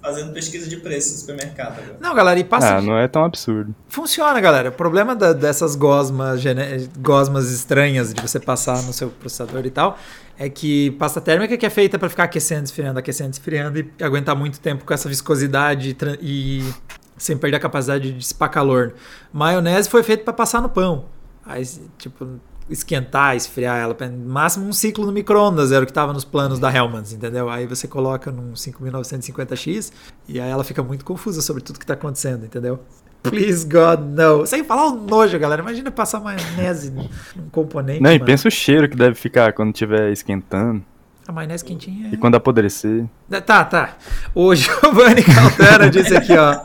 [0.07, 1.97] Fazendo pesquisa de preço no supermercado agora.
[1.99, 3.75] Não, galera, e pasta Ah, não é tão absurdo.
[3.89, 4.69] Funciona, galera.
[4.69, 9.69] O problema da- dessas gosmas, gene- gosmas estranhas de você passar no seu processador e
[9.69, 9.97] tal
[10.39, 14.35] é que pasta térmica que é feita para ficar aquecendo, esfriando, aquecendo, esfriando e aguentar
[14.35, 16.73] muito tempo com essa viscosidade e e
[17.17, 18.93] sem perder a capacidade de dissipar calor.
[19.33, 21.05] Maionese foi feita para passar no pão.
[21.45, 21.63] Aí,
[21.97, 22.39] tipo,
[22.69, 26.59] esquentar, esfriar ela, no máximo um ciclo no micro-ondas era o que estava nos planos
[26.59, 27.49] da Hellmann's, entendeu?
[27.49, 29.91] Aí você coloca num 5950X
[30.27, 32.79] e aí ela fica muito confusa sobre tudo que está acontecendo, entendeu?
[33.23, 34.45] Please God, no.
[34.45, 35.61] Sem falar o nojo, galera.
[35.61, 38.01] Imagina passar maionese num componente.
[38.01, 38.25] Não, e mano.
[38.25, 40.83] pensa o cheiro que deve ficar quando estiver esquentando.
[41.27, 42.07] A maionese quentinha.
[42.09, 43.05] é- E quando apodrecer.
[43.45, 43.97] Tá, tá.
[44.33, 46.57] O Giovanni Caltera disse aqui, ó.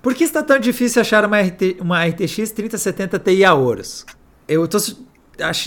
[0.00, 4.04] Por que está tão difícil achar uma, RT, uma RTX 3070 Ti a ouros?
[4.46, 4.78] Eu tô.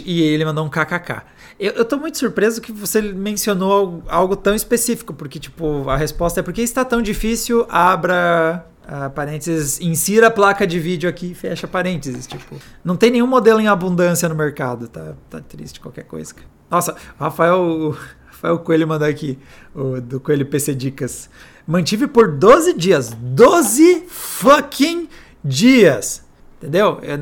[0.06, 1.22] E ele mandou um kkk.
[1.60, 6.42] Eu, eu tô muito surpreso que você mencionou algo, tão específico, porque, tipo, a resposta
[6.42, 7.66] é por que está tão difícil?
[7.70, 8.66] Abra.
[8.86, 12.28] ah, parênteses, insira a placa de vídeo aqui e fecha parênteses.
[12.28, 14.88] Tipo, não tem nenhum modelo em abundância no mercado.
[14.88, 16.36] Tá, tá triste qualquer coisa.
[16.70, 17.96] Nossa, Rafael,
[18.28, 19.40] Rafael Coelho mandou aqui,
[19.74, 21.30] o, do Coelho PC Dicas.
[21.66, 23.12] Mantive por 12 dias.
[23.18, 25.08] 12 fucking
[25.44, 26.24] dias.
[26.58, 27.00] Entendeu?
[27.02, 27.18] É,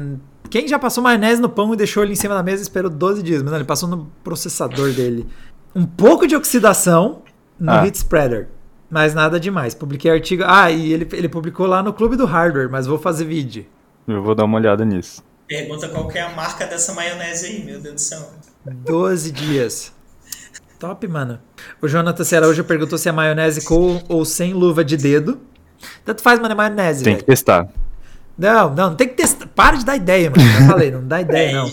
[0.54, 2.88] Quem já passou maionese no pão e deixou ele em cima da mesa e esperou
[2.88, 3.42] 12 dias?
[3.42, 5.26] Mas não, ele passou no processador dele.
[5.74, 7.24] Um pouco de oxidação
[7.60, 7.84] no Ah.
[7.84, 8.50] heat spreader.
[8.88, 9.74] Mas nada demais.
[9.74, 10.44] Publiquei artigo.
[10.46, 13.66] Ah, e ele, ele publicou lá no Clube do Hardware, mas vou fazer vídeo.
[14.08, 15.24] Eu vou dar uma olhada nisso.
[15.48, 18.30] Pergunta qual que é a marca dessa maionese aí, meu Deus do céu.
[18.64, 19.92] 12 dias.
[20.78, 21.40] Top, mano.
[21.82, 25.40] O Jonathan Araújo perguntou se é maionese com ou sem luva de dedo.
[26.06, 27.04] Tanto faz, mano, é maionese.
[27.04, 27.26] Tem velho.
[27.26, 27.68] que testar.
[28.38, 29.48] Não, não, não tem que testar.
[29.48, 30.44] Para de dar ideia, mano.
[30.50, 31.72] Já falei, não dá ideia, É, não.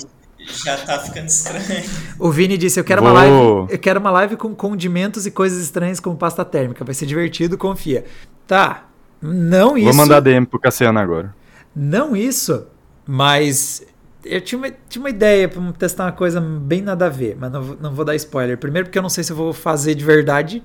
[0.65, 1.85] Já tá ficando estranho.
[2.19, 3.35] O Vini disse: Eu quero uma live.
[3.73, 6.85] Eu quero uma live com condimentos e coisas estranhas como pasta térmica.
[6.85, 8.05] Vai ser divertido, confia.
[8.47, 8.85] Tá.
[9.23, 9.85] Não isso.
[9.87, 11.35] Vou mandar DM pro Cassiano agora.
[11.77, 12.67] Não isso,
[13.07, 13.83] mas
[14.25, 17.53] eu tinha uma, tinha uma ideia pra testar uma coisa bem nada a ver, mas
[17.53, 18.57] não, vou- não vou dar spoiler.
[18.59, 20.63] Primeiro porque eu não sei se eu vou fazer de verdade.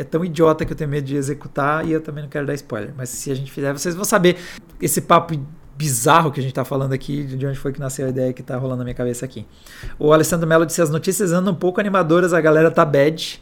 [0.00, 2.54] É tão idiota que eu tenho medo de executar e eu também não quero dar
[2.54, 2.92] spoiler.
[2.96, 4.36] Mas se a gente fizer, vocês vão saber
[4.80, 5.34] esse papo
[5.76, 8.42] bizarro que a gente tá falando aqui, de onde foi que nasceu a ideia que
[8.42, 9.46] tá rolando na minha cabeça aqui.
[9.98, 13.40] O Alessandro Mello disse: as notícias andam um pouco animadoras, a galera tá bad.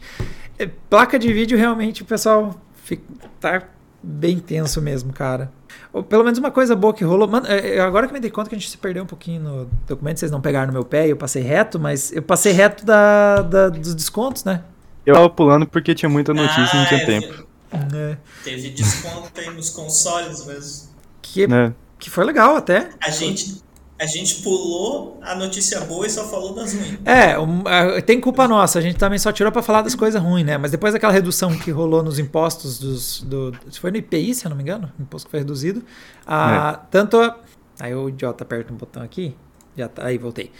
[0.59, 3.03] É, placa de vídeo, realmente, o pessoal fica,
[3.39, 3.61] tá
[4.03, 5.51] bem tenso mesmo, cara.
[5.91, 7.27] Ou pelo menos uma coisa boa que rolou.
[7.27, 9.41] Mano, é, é, agora que me dei conta que a gente se perdeu um pouquinho
[9.41, 12.85] no documento, vocês não pegaram no meu pé, eu passei reto, mas eu passei reto
[12.85, 14.61] da, da- dos descontos, né?
[15.05, 17.47] Eu tava pulando porque tinha muita notícia e não Ah, tinha é, tempo.
[17.93, 20.89] É, Teve desconto aí nos consoles mesmo.
[21.21, 21.73] que, Né?
[21.99, 22.89] que foi legal até.
[23.01, 23.61] A gente,
[23.99, 26.99] a gente pulou a notícia boa e só falou das ruins.
[27.05, 30.21] É, um, ah, tem culpa nossa, a gente também só tirou pra falar das coisas
[30.21, 30.57] ruins, né?
[30.57, 33.21] Mas depois daquela redução que rolou nos impostos dos.
[33.23, 35.83] Do, foi no IPI, se eu não me engano, o imposto que foi reduzido.
[36.25, 37.17] a- Tanto.
[37.19, 37.37] a-
[37.79, 39.35] aí o idiota aperta um botão aqui.
[39.77, 40.51] Já tá, aí voltei.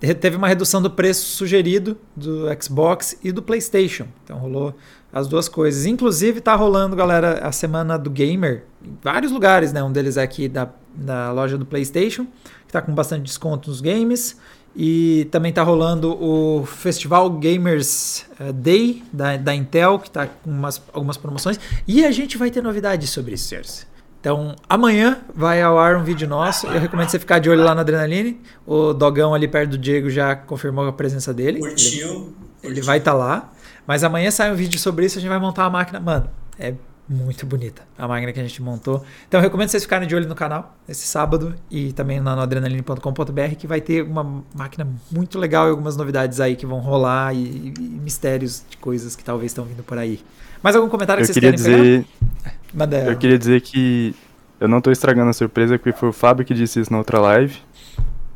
[0.00, 4.06] Re- teve uma redução do preço sugerido do Xbox e do PlayStation.
[4.24, 4.74] Então rolou
[5.12, 5.86] as duas coisas.
[5.86, 9.82] Inclusive tá rolando, galera, a semana do gamer em vários lugares, né?
[9.82, 12.26] Um deles é aqui da, da loja do PlayStation,
[12.66, 14.36] que tá com bastante desconto nos games.
[14.78, 20.50] E também tá rolando o Festival Gamers eh, Day da, da Intel, que tá com
[20.50, 21.58] umas, algumas promoções.
[21.88, 23.86] E a gente vai ter novidades sobre isso, senhores.
[24.26, 26.66] Então, amanhã vai ao ar um vídeo nosso.
[26.66, 28.40] Eu recomendo você ficar de olho lá na Adrenaline.
[28.66, 31.58] O Dogão ali perto do Diego já confirmou a presença dele.
[31.60, 32.34] Ele, Curtiu?
[32.60, 33.52] ele vai estar lá.
[33.86, 35.16] Mas amanhã sai um vídeo sobre isso.
[35.16, 36.00] A gente vai montar a máquina.
[36.00, 36.74] Mano, é
[37.08, 39.04] muito bonita a máquina que a gente montou.
[39.28, 42.42] Então, eu recomendo vocês ficarem de olho no canal esse sábado e também lá no
[42.42, 47.32] adrenaline.com.br que vai ter uma máquina muito legal e algumas novidades aí que vão rolar
[47.32, 50.18] e, e mistérios de coisas que talvez estão vindo por aí.
[50.60, 52.04] Mais algum comentário que Eu vocês queria querem dizer.
[52.42, 52.55] pegar?
[52.72, 52.98] Manda.
[52.98, 54.14] Eu queria dizer que
[54.60, 57.18] eu não tô estragando a surpresa, porque foi o Fábio que disse isso na outra
[57.20, 57.58] live.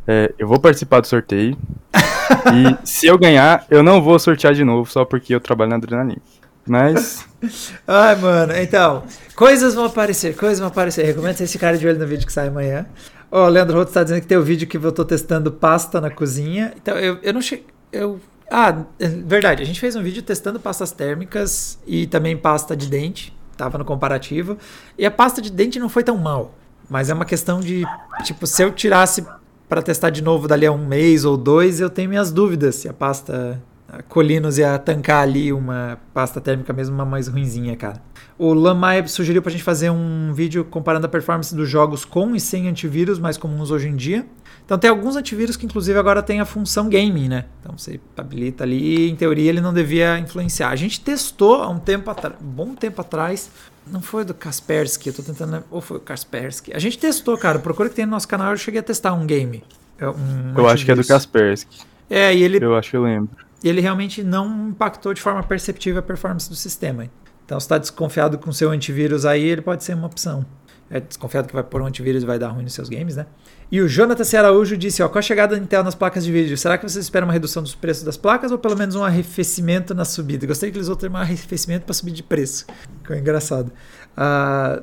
[0.07, 1.57] É, eu vou participar do sorteio.
[1.95, 5.77] e se eu ganhar, eu não vou sortear de novo, só porque eu trabalho na
[5.77, 6.21] adrenalina.
[6.67, 7.27] Mas
[7.87, 9.05] Ai, mano, então,
[9.35, 11.05] coisas vão aparecer, coisas vão aparecer.
[11.05, 12.87] Recomendo vocês ficarem de olho no vídeo que sai amanhã.
[13.31, 16.01] Ó, o Leandro Roto está dizendo que tem o vídeo que eu tô testando pasta
[16.01, 16.73] na cozinha.
[16.77, 17.67] Então, eu, eu não cheguei.
[17.93, 18.21] Eu...
[18.51, 22.89] Ah, é verdade, a gente fez um vídeo testando pastas térmicas e também pasta de
[22.89, 23.33] dente.
[23.61, 24.57] Tava no comparativo.
[24.97, 26.55] E a pasta de dente não foi tão mal.
[26.89, 27.85] Mas é uma questão de,
[28.25, 29.23] tipo, se eu tirasse
[29.69, 32.89] para testar de novo dali a um mês ou dois, eu tenho minhas dúvidas se
[32.89, 38.01] a pasta a Colinos ia tancar ali uma pasta térmica mesmo, uma mais ruinzinha, cara.
[38.39, 42.41] O Lamai sugeriu pra gente fazer um vídeo comparando a performance dos jogos com e
[42.41, 44.25] sem antivírus, mais comuns hoje em dia.
[44.65, 47.47] Então tem alguns antivírus que inclusive agora tem a função gaming, né?
[47.61, 50.69] Então você habilita ali, em teoria ele não devia influenciar.
[50.71, 53.51] A gente testou há um tempo atrás, bom tempo atrás,
[53.91, 56.73] não foi do Kaspersky, eu tô tentando, ou foi o Kaspersky.
[56.73, 59.27] A gente testou, cara, procura que tem no nosso canal, eu cheguei a testar um
[59.27, 59.65] game.
[59.99, 61.07] é, Um eu acho que é do antivírus.
[61.09, 61.79] Kaspersky.
[62.09, 63.50] É, e ele Eu acho que eu lembro.
[63.63, 67.11] Ele realmente não impactou de forma perceptível a performance do sistema.
[67.45, 70.47] Então, se está desconfiado com seu antivírus aí, ele pode ser uma opção.
[70.89, 73.27] É desconfiado que vai pôr um antivírus e vai dar ruim nos seus games, né?
[73.71, 74.37] E o Jonathan C.
[74.37, 77.05] Araújo disse, ó, com a chegada da Intel nas placas de vídeo, será que vocês
[77.05, 80.49] esperam uma redução dos preços das placas ou pelo menos um arrefecimento na subida?
[80.49, 82.67] Gostei que eles vão ter um arrefecimento para subir de preço.
[83.03, 83.71] Ficou engraçado.
[84.17, 84.83] Ah,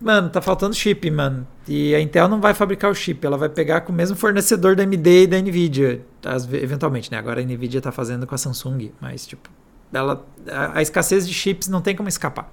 [0.00, 1.44] mano, tá faltando chip, mano.
[1.66, 4.76] E a Intel não vai fabricar o chip, ela vai pegar com o mesmo fornecedor
[4.76, 6.02] da AMD e da Nvidia,
[6.46, 7.18] ve- eventualmente, né?
[7.18, 9.48] Agora a Nvidia tá fazendo com a Samsung, mas tipo,
[9.92, 12.52] ela, a, a escassez de chips não tem como escapar.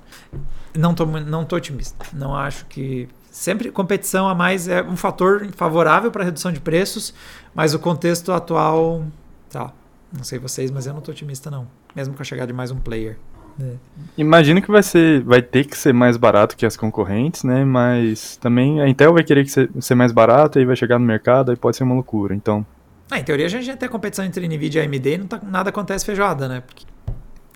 [0.78, 2.06] Não tô, não tô otimista.
[2.14, 7.14] Não acho que sempre competição a mais é um fator favorável para redução de preços,
[7.54, 9.04] mas o contexto atual,
[9.50, 9.72] tá.
[10.16, 12.70] Não sei vocês, mas eu não tô otimista não, mesmo com a chegada de mais
[12.70, 13.18] um player.
[13.62, 13.76] É.
[14.18, 17.64] Imagino que vai ser, vai ter que ser mais barato que as concorrentes, né?
[17.66, 21.06] Mas também a Intel vai querer que ser, ser mais barato e vai chegar no
[21.06, 22.34] mercado e pode ser uma loucura.
[22.34, 22.66] Então,
[23.12, 25.40] Ah, em teoria a gente tem a competição entre Nvidia e AMD e não tá,
[25.44, 26.62] nada acontece feijoada, né?
[26.66, 26.86] Porque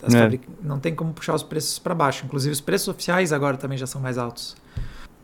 [0.03, 0.37] É.
[0.61, 2.25] não tem como puxar os preços para baixo.
[2.25, 4.55] Inclusive os preços oficiais agora também já são mais altos.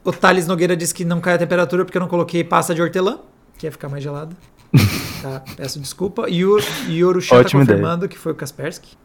[0.04, 2.82] O Thales Nogueira disse que não cai a temperatura porque eu não coloquei pasta de
[2.82, 3.20] hortelã,
[3.58, 4.36] que ia ficar mais gelada.
[5.22, 6.28] Tá, peço desculpa.
[6.28, 6.58] E o
[6.90, 7.78] Yoruchan tá Ótima ideia.
[7.78, 8.98] confirmando que foi o Kaspersky.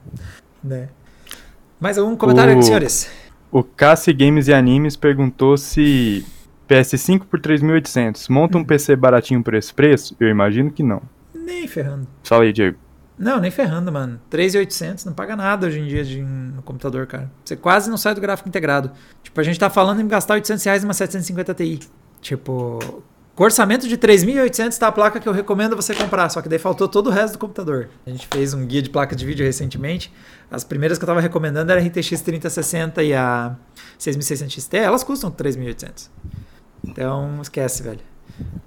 [0.65, 0.89] Né?
[1.79, 3.11] Mais algum comentário, O- senhores?
[3.53, 6.25] o Cassi Games e Animes perguntou se
[6.67, 10.17] PS5 por 3.800 monta um PC baratinho por esse preço?
[10.19, 11.03] Eu imagino que não.
[11.47, 12.09] Nem ferrando.
[12.25, 12.77] Fala aí, Diego.
[13.17, 14.21] Não, nem ferrando, mano.
[14.29, 17.31] 3,800 não paga nada hoje em dia de, no computador, cara.
[17.45, 18.91] Você quase não sai do gráfico integrado.
[19.23, 21.81] Tipo, a gente tá falando em gastar 800 reais numa 750 Ti.
[22.21, 23.03] Tipo,
[23.37, 26.59] com orçamento de 3.800 tá a placa que eu recomendo você comprar, só que daí
[26.59, 27.89] faltou todo o resto do computador.
[28.05, 30.13] A gente fez um guia de placa de vídeo recentemente.
[30.51, 33.57] As primeiras que eu tava recomendando era a RTX 3060 e a
[33.99, 36.11] 6600 XT, elas custam 3.800.
[36.85, 38.01] Então, esquece, velho.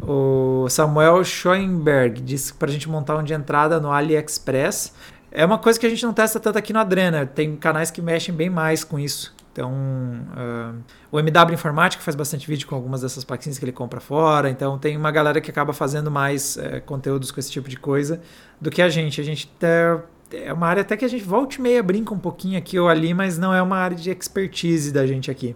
[0.02, 4.94] O Samuel Schoenberg disse pra gente montar um de entrada no AliExpress.
[5.32, 7.26] É uma coisa que a gente não testa tanto aqui no Adrena.
[7.26, 9.36] Tem canais que mexem bem mais com isso.
[9.52, 10.76] Então, uh,
[11.12, 14.50] o MW Informática faz bastante vídeo com algumas dessas plaquinhas que ele compra fora.
[14.50, 18.22] Então, tem uma galera que acaba fazendo mais uh, conteúdos com esse tipo de coisa
[18.60, 19.20] do que a gente.
[19.20, 20.02] A gente tá,
[20.32, 22.88] é uma área até que a gente volta e meia brinca um pouquinho aqui ou
[22.88, 25.56] ali, mas não é uma área de expertise da gente aqui.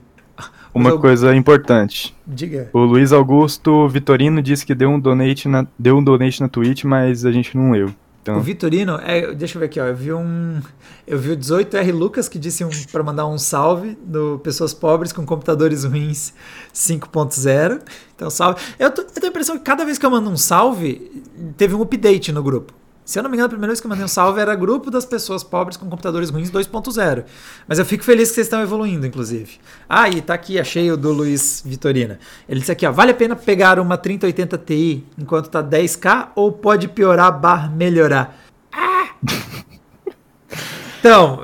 [0.73, 2.15] Uma coisa importante.
[2.25, 2.69] Diga.
[2.73, 6.83] O Luiz Augusto Vitorino disse que deu um donate na, deu um donate na Twitch,
[6.83, 7.93] mas a gente não leu.
[8.23, 8.37] Então...
[8.37, 9.85] O Vitorino, é, deixa eu ver aqui, ó.
[9.85, 10.61] Eu vi um.
[11.05, 15.11] Eu vi o 18R Lucas que disse um, para mandar um salve do Pessoas Pobres
[15.11, 16.33] com Computadores Ruins
[16.73, 17.81] 5.0.
[18.15, 18.61] Então, salve.
[18.79, 21.23] Eu, tô, eu tenho a impressão que cada vez que eu mando um salve,
[21.57, 22.73] teve um update no grupo.
[23.05, 24.89] Se eu não me engano, a primeira vez que eu mandei um salve era grupo
[24.89, 27.25] das pessoas pobres com computadores ruins 2.0.
[27.67, 29.59] Mas eu fico feliz que vocês estão evoluindo, inclusive.
[29.89, 32.17] Ah, e tá aqui, achei o do Luiz Vitorina.
[32.47, 36.51] Ele disse aqui, ó, vale a pena pegar uma 3080 Ti enquanto tá 10k ou
[36.51, 38.37] pode piorar barra melhorar?
[38.71, 39.09] Ah!
[40.99, 41.41] então,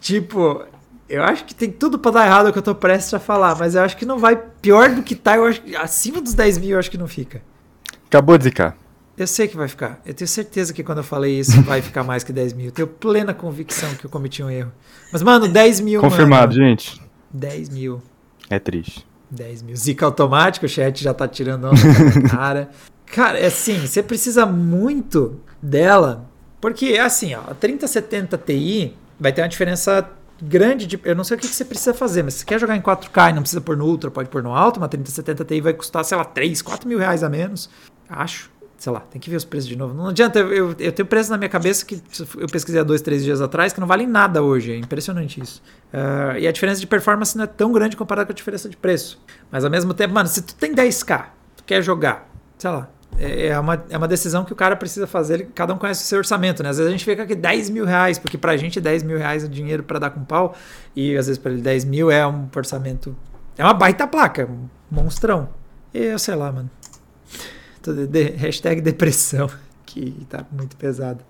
[0.00, 0.62] tipo,
[1.08, 3.56] eu acho que tem tudo para dar errado o que eu tô prestes a falar,
[3.58, 6.58] mas eu acho que não vai pior do que tá, eu acho acima dos 10
[6.58, 7.42] mil eu acho que não fica.
[8.06, 8.81] Acabou de zicar.
[9.16, 10.00] Eu sei que vai ficar.
[10.06, 12.66] Eu tenho certeza que quando eu falei isso vai ficar mais que 10 mil.
[12.66, 14.72] Eu tenho plena convicção que eu cometi um erro.
[15.12, 16.00] Mas, mano, 10 mil.
[16.00, 17.00] Confirmado, mano, gente.
[17.30, 18.02] 10 mil.
[18.48, 19.06] É triste.
[19.30, 19.76] 10 mil.
[19.76, 22.70] Zica automático, o chat já tá tirando onda cara.
[23.06, 26.26] Cara, é assim, você precisa muito dela.
[26.60, 30.08] Porque, é assim, ó, a 3070 Ti vai ter uma diferença
[30.40, 30.98] grande de.
[31.04, 32.80] Eu não sei o que, que você precisa fazer, mas se você quer jogar em
[32.80, 35.74] 4K e não precisa pôr no Ultra, pode pôr no alto, uma 3070 Ti vai
[35.74, 37.68] custar, sei lá, 3, 4 mil reais a menos.
[38.08, 38.51] Acho
[38.82, 39.94] sei lá, tem que ver os preços de novo.
[39.94, 42.02] Não adianta, eu, eu tenho preço na minha cabeça que
[42.36, 44.72] eu pesquisei há dois, três dias atrás que não valem nada hoje.
[44.72, 45.62] É impressionante isso.
[45.94, 48.76] Uh, e a diferença de performance não é tão grande comparada com a diferença de
[48.76, 49.22] preço.
[49.52, 51.26] Mas ao mesmo tempo, mano, se tu tem 10k,
[51.58, 52.28] tu quer jogar,
[52.58, 52.88] sei lá.
[53.20, 55.34] É, é uma, é uma decisão que o cara precisa fazer.
[55.34, 56.70] Ele, cada um conhece o seu orçamento, né?
[56.70, 59.44] Às vezes a gente fica aqui 10 mil reais, porque pra gente 10 mil reais
[59.44, 60.56] é dinheiro para dar com pau.
[60.96, 63.14] E às vezes pra ele 10 mil é um orçamento.
[63.56, 65.48] É uma baita placa, um monstrão.
[65.94, 66.68] E eu sei lá, mano.
[67.90, 69.50] De, hashtag depressão,
[69.84, 71.24] que tá muito pesado.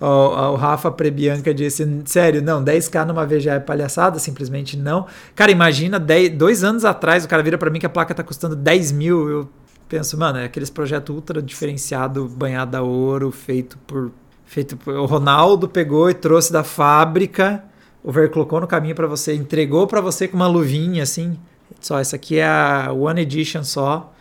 [0.00, 4.18] O, o Rafa Prebianca disse: Sério, não, 10k numa já é palhaçada?
[4.18, 5.06] Simplesmente não.
[5.34, 8.24] Cara, imagina, 10, dois anos atrás o cara vira para mim que a placa tá
[8.24, 9.30] custando 10 mil.
[9.30, 9.48] Eu
[9.88, 14.10] penso, mano, é aqueles projetos ultra diferenciado, banhado a ouro, feito por.
[14.44, 17.64] Feito por, o Ronaldo pegou e trouxe da fábrica,
[18.04, 21.38] o Ver colocou no caminho para você, entregou para você com uma luvinha assim.
[21.80, 24.11] Só, essa aqui é a One Edition só.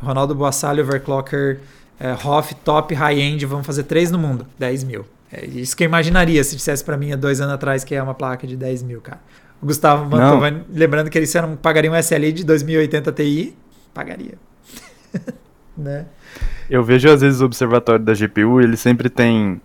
[0.00, 1.60] Ronaldo Boassalho, Overclocker,
[1.98, 5.04] é, Hoff, top, high-end, vamos fazer três no mundo, 10 mil.
[5.30, 8.02] É isso que eu imaginaria se dissesse para mim há dois anos atrás que é
[8.02, 9.20] uma placa de 10 mil, cara.
[9.60, 13.56] O Gustavo Mantovani, lembrando que eles eram, pagariam um SLI de 2080 Ti,
[13.92, 14.34] pagaria.
[15.76, 16.06] né?
[16.70, 19.60] Eu vejo às vezes o observatório da GPU, ele sempre tem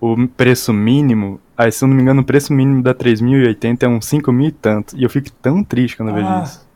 [0.00, 3.88] o preço mínimo, aí se eu não me engano o preço mínimo da 3080 é
[3.88, 6.42] uns 5 mil e tanto, e eu fico tão triste quando eu vejo ah.
[6.44, 6.69] isso.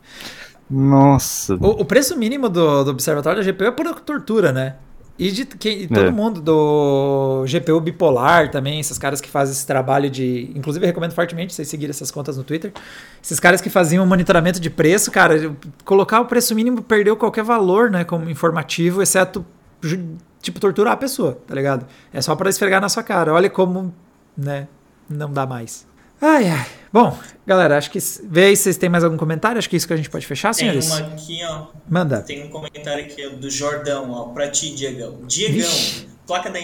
[0.69, 1.55] Nossa.
[1.55, 4.75] O, o, preço mínimo do, do observatório da GPU é por tortura, né?
[5.17, 6.11] E de que, todo é.
[6.11, 10.51] mundo do GPU bipolar também, esses caras que fazem esse trabalho de.
[10.53, 12.73] Inclusive, eu recomendo fortemente vocês seguirem essas contas no Twitter.
[13.23, 15.55] Esses caras que faziam monitoramento de preço, cara,
[15.85, 18.03] colocar o preço mínimo perdeu qualquer valor, né?
[18.03, 19.45] Como informativo, exceto,
[20.41, 21.85] tipo, torturar a pessoa, tá ligado?
[22.11, 23.33] É só para esfregar na sua cara.
[23.33, 23.95] Olha como,
[24.37, 24.67] né?
[25.09, 25.87] Não dá mais.
[26.21, 26.65] Ai, ai.
[26.91, 27.99] Bom, galera, acho que.
[28.23, 29.57] Vê aí se vocês têm mais algum comentário.
[29.57, 30.89] Acho que é isso que a gente pode fechar, senhores.
[30.89, 31.67] Tem uma aqui, ó.
[31.89, 32.21] Manda.
[32.21, 35.19] Tem um comentário aqui do Jordão, ó, pra ti, Diegão.
[35.25, 36.07] Diegão, Ixi.
[36.25, 36.59] placa da.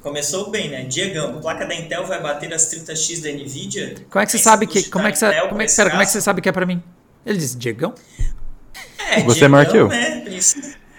[0.00, 0.84] Começou bem, né?
[0.84, 3.96] Diegão, placa da Intel vai bater as 30x da Nvidia?
[4.08, 4.84] Como é que você sabe que.
[4.90, 6.52] Como é que, você, como, é que, pera, como é que você sabe que é
[6.52, 6.80] pra mim?
[7.26, 7.94] Ele disse, Diegão?
[9.10, 9.88] É, você Diegão, marcou?
[9.88, 10.24] Né?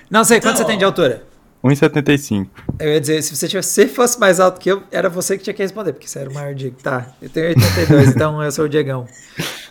[0.09, 1.23] Não sei, então, quanto você tem de altura?
[1.63, 2.47] 1,75.
[2.79, 5.43] Eu ia dizer, se você tivesse, se fosse mais alto que eu, era você que
[5.43, 6.75] tinha que responder, porque você era o maior Diego.
[6.83, 9.07] Tá, eu tenho 82, então eu sou o Diegão.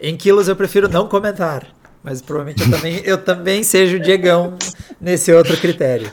[0.01, 1.67] Em quilos eu prefiro não comentar,
[2.03, 4.57] mas provavelmente eu também, eu também seja o Diegão
[5.01, 6.11] nesse outro critério.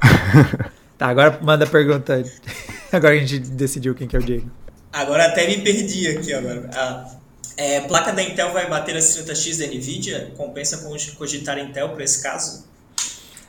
[1.02, 2.22] Tá, agora manda a pergunta.
[2.92, 4.48] Agora a gente decidiu quem que é o Diego.
[4.92, 6.70] Agora até me perdi aqui agora.
[6.72, 7.16] A
[7.56, 10.30] é, placa da Intel vai bater as 30x da Nvidia?
[10.36, 12.68] Compensa cogitar Intel para esse caso?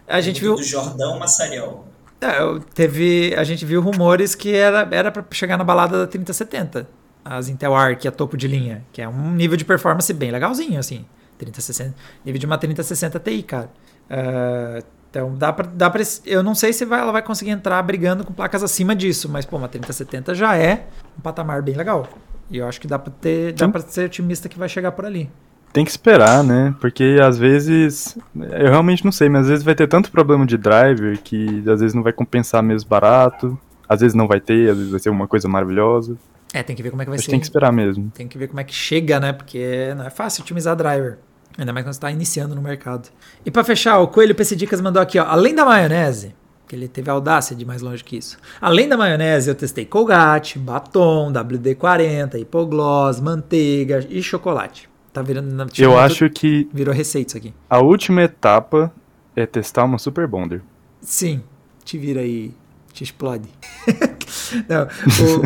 [0.08, 0.56] A gente viu.
[0.56, 1.86] Do Jordão Massariel.
[2.22, 2.38] É,
[2.74, 6.88] teve, a gente viu rumores que era era para chegar na balada da 3070,
[7.26, 10.32] as Intel Arc, que é topo de linha, que é um nível de performance bem
[10.32, 11.06] legalzinho, assim.
[11.38, 11.94] 3060,
[12.24, 13.70] nível de uma 3060 Ti, cara.
[14.10, 14.80] Ah,
[15.10, 16.02] então dá pra, dá pra.
[16.26, 19.46] Eu não sei se vai- ela vai conseguir entrar brigando com placas acima disso, mas
[19.46, 20.86] pô, uma 3070 já é
[21.18, 22.08] um patamar bem legal.
[22.50, 23.52] E eu acho que dá pra ter.
[23.54, 25.30] Dá pra ser otimista que vai chegar por ali.
[25.74, 26.74] Tem que esperar, né?
[26.80, 28.16] Porque às vezes.
[28.36, 31.80] Eu realmente não sei, mas às vezes vai ter tanto problema de driver que às
[31.82, 33.60] vezes não vai compensar mesmo barato.
[33.90, 36.16] Às vezes não vai ter, às vezes vai ser uma coisa maravilhosa.
[36.54, 37.32] É, tem que ver como é que vai A gente ser.
[37.32, 38.12] tem que esperar mesmo.
[38.14, 39.34] Tem que ver como é que chega, né?
[39.34, 41.18] Porque não é fácil otimizar driver.
[41.58, 43.10] Ainda mais quando você está iniciando no mercado.
[43.44, 45.26] E para fechar, o Coelho PC Dicas mandou aqui, ó.
[45.26, 46.36] Além da maionese,
[46.68, 48.38] que ele teve a audácia de ir mais longe que isso.
[48.62, 54.90] Além da maionese, eu testei Colgate, batom, WD-40, hipogloss, manteiga e chocolate.
[55.14, 55.54] Tá virando...
[55.54, 57.54] na- Eu acho que Virou receita isso aqui.
[57.70, 58.92] a última etapa
[59.36, 60.62] é testar uma Super Bonder.
[61.02, 61.44] Sim,
[61.86, 62.52] te vira aí,
[62.92, 63.48] te explode.
[64.68, 64.88] Não,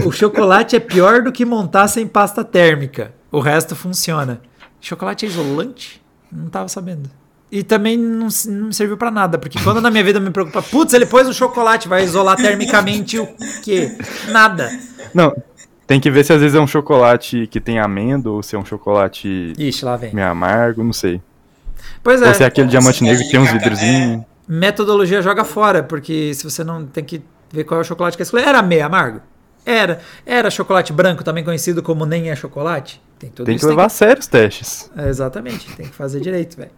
[0.05, 3.13] o, o chocolate é pior do que montar sem pasta térmica.
[3.32, 4.41] O resto funciona.
[4.80, 6.01] Chocolate é isolante?
[6.32, 7.09] Não tava sabendo.
[7.49, 10.61] E também não, não serviu pra nada, porque quando na minha vida eu me preocupa,
[10.61, 13.26] putz, ele pôs um chocolate, vai isolar termicamente o
[13.63, 13.97] quê?
[14.30, 14.70] Nada.
[15.13, 15.34] Não,
[15.88, 18.60] tem que ver se às vezes é um chocolate que tem amêndoa ou se é
[18.60, 20.14] um chocolate Ixi, lá vem.
[20.14, 21.22] meio amargo, não sei.
[22.04, 24.24] Pois Ou se é é, aquele Você diamante pode negro que tem uns vidrozinhos.
[24.48, 27.22] metodologia joga fora, porque se você não tem que
[27.52, 28.48] ver qual é o chocolate que escolher.
[28.48, 29.22] Era meio amargo?
[29.66, 30.00] Era.
[30.26, 33.02] Era chocolate branco, também conhecido como nem é chocolate?
[33.20, 33.68] Tem tudo Tem que isso.
[33.70, 34.90] levar a sério os testes.
[34.98, 36.72] É, exatamente, tem que fazer direito, velho.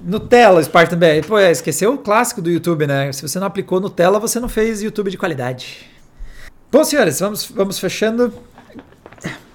[0.00, 1.26] Nutella, Spartan BR.
[1.26, 3.12] Pô, é, esqueceu o clássico do YouTube, né?
[3.12, 5.88] Se você não aplicou Nutella, você não fez YouTube de qualidade.
[6.70, 8.32] Bom, senhores, vamos, vamos fechando.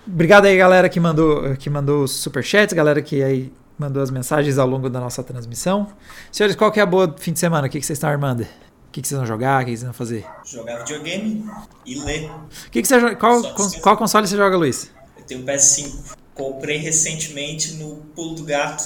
[0.07, 4.57] Obrigado aí, galera, que mandou, que mandou os superchats, galera que aí mandou as mensagens
[4.57, 5.87] ao longo da nossa transmissão.
[6.31, 7.67] Senhores, qual que é a boa fim de semana?
[7.67, 8.41] O que, que vocês estão armando?
[8.41, 9.61] O que, que vocês vão jogar?
[9.61, 10.25] O que, que vocês vão fazer?
[10.43, 11.45] Jogar videogame
[11.85, 12.31] e ler.
[12.71, 13.15] Que, que você?
[13.15, 13.43] Qual,
[13.81, 14.89] qual console você joga, Luiz?
[15.15, 16.15] Eu tenho o PS5.
[16.33, 18.83] Comprei recentemente no Pulo do Gato.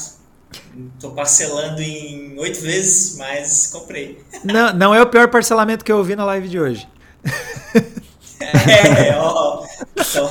[1.00, 4.22] Tô parcelando em oito vezes, mas comprei.
[4.44, 6.88] Não, não é o pior parcelamento que eu ouvi na live de hoje.
[8.40, 9.64] É, ó.
[9.96, 10.30] Então,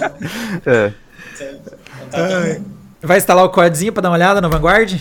[0.66, 0.92] É.
[1.34, 1.52] então
[2.00, 2.52] não tão Ai.
[2.52, 2.64] ruim.
[3.02, 4.98] Vai instalar o codezinho pra dar uma olhada no Vanguard?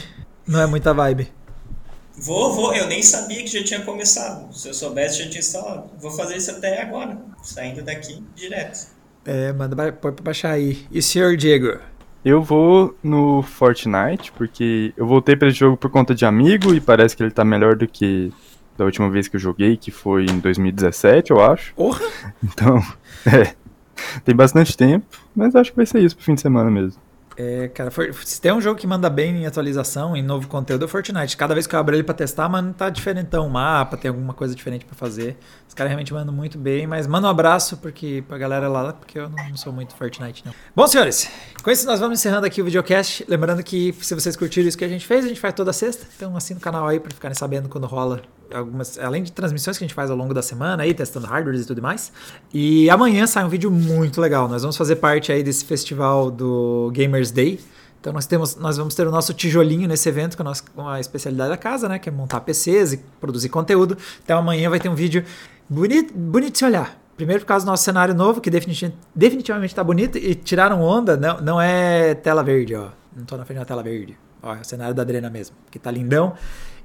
[0.47, 1.31] Não é muita vibe.
[2.17, 2.73] Vou, vou.
[2.73, 4.53] Eu nem sabia que já tinha começado.
[4.55, 5.89] Se eu soubesse, já tinha instalado.
[5.99, 7.17] Vou fazer isso até agora.
[7.43, 8.87] Saindo daqui direto.
[9.25, 10.85] É, manda pra baixar aí.
[10.91, 11.79] E o senhor Diego?
[12.23, 16.79] Eu vou no Fortnite, porque eu voltei pra esse jogo por conta de amigo e
[16.81, 18.31] parece que ele tá melhor do que
[18.77, 21.73] da última vez que eu joguei, que foi em 2017, eu acho.
[21.75, 22.01] Porra!
[22.43, 22.81] Então,
[23.25, 23.53] é.
[24.23, 25.05] Tem bastante tempo,
[25.35, 27.01] mas acho que vai ser isso pro fim de semana mesmo.
[27.37, 30.83] É, cara, for- se tem um jogo que manda bem em atualização, em novo conteúdo,
[30.83, 31.35] é o Fortnite.
[31.35, 34.33] Cada vez que eu abro ele pra testar, mano, tá diferentão o mapa, tem alguma
[34.33, 35.35] coisa diferente pra fazer.
[35.67, 39.19] Os caras realmente mandam muito bem, mas manda um abraço porque, pra galera lá, porque
[39.19, 40.53] eu não, não sou muito Fortnite, não.
[40.73, 41.29] Bom, senhores,
[41.61, 43.25] com isso nós vamos encerrando aqui o videocast.
[43.27, 46.05] Lembrando que se vocês curtiram isso que a gente fez, a gente faz toda sexta.
[46.15, 48.21] Então assina o canal aí pra ficarem sabendo quando rola
[48.53, 51.55] algumas, além de transmissões que a gente faz ao longo da semana aí, testando hardware
[51.55, 52.11] e tudo mais.
[52.53, 54.47] E amanhã sai um vídeo muito legal.
[54.47, 57.59] Nós vamos fazer parte aí desse festival do Gamers Day.
[57.99, 60.99] Então nós temos, nós vamos ter o nosso tijolinho nesse evento com a, nossa, a
[60.99, 63.97] especialidade da casa, né, que é montar PCs e produzir conteúdo.
[64.23, 65.23] Então amanhã vai ter um vídeo
[65.67, 66.99] bonito, bonito de se olhar.
[67.17, 71.17] Primeiro por causa do nosso cenário novo, que definitivamente, definitivamente tá bonito e tiraram onda,
[71.17, 72.89] não, não é tela verde, ó.
[73.15, 74.17] Não tô na frente da tela verde.
[74.43, 76.35] Ó, é o cenário da Adrena mesmo, que tá lindão.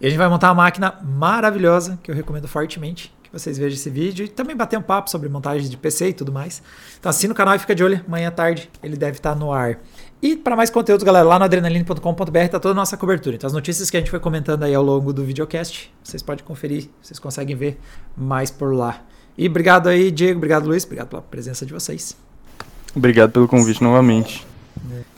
[0.01, 3.75] E a gente vai montar uma máquina maravilhosa, que eu recomendo fortemente que vocês vejam
[3.75, 6.63] esse vídeo e também bater um papo sobre montagem de PC e tudo mais.
[6.99, 9.53] Então assina o canal e fica de olho, amanhã à tarde ele deve estar no
[9.53, 9.79] ar.
[10.21, 13.37] E para mais conteúdos, galera, lá no adrenaline.com.br tá toda a nossa cobertura.
[13.37, 16.45] Então as notícias que a gente foi comentando aí ao longo do videocast, vocês podem
[16.45, 17.79] conferir, vocês conseguem ver
[18.17, 19.03] mais por lá.
[19.39, 22.17] E obrigado aí, Diego, obrigado Luiz, obrigado pela presença de vocês.
[22.95, 24.45] Obrigado pelo convite novamente.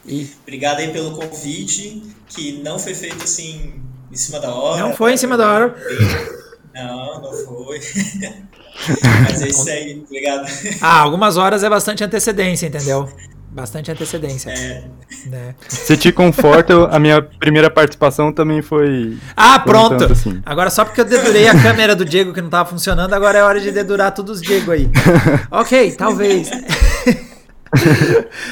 [0.05, 3.81] E Obrigado aí pelo convite, que não foi feito assim
[4.13, 4.83] em cima da hora.
[4.83, 5.75] Não foi em cima da hora.
[6.75, 7.79] Não, não foi.
[9.29, 10.47] Mas é isso aí, obrigado.
[10.81, 13.11] ah, algumas horas é bastante antecedência, entendeu?
[13.51, 14.49] Bastante antecedência.
[14.49, 14.85] É,
[15.27, 15.55] Né?
[15.69, 19.19] Se te conforta, a minha primeira participação também foi.
[19.37, 20.05] Ah, pronto!
[20.05, 20.41] assim.
[20.47, 23.43] Agora só porque eu dedurei a câmera do Diego que não tava funcionando, agora é
[23.43, 24.89] hora de dedurar todos os Diego aí.
[25.53, 26.51] ok, talvez.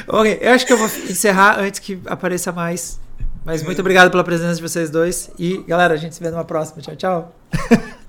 [0.06, 3.00] ok, eu acho que eu vou encerrar antes que apareça mais.
[3.44, 5.30] Mas muito obrigado pela presença de vocês dois.
[5.38, 6.82] E, galera, a gente se vê numa próxima.
[6.82, 7.36] Tchau, tchau.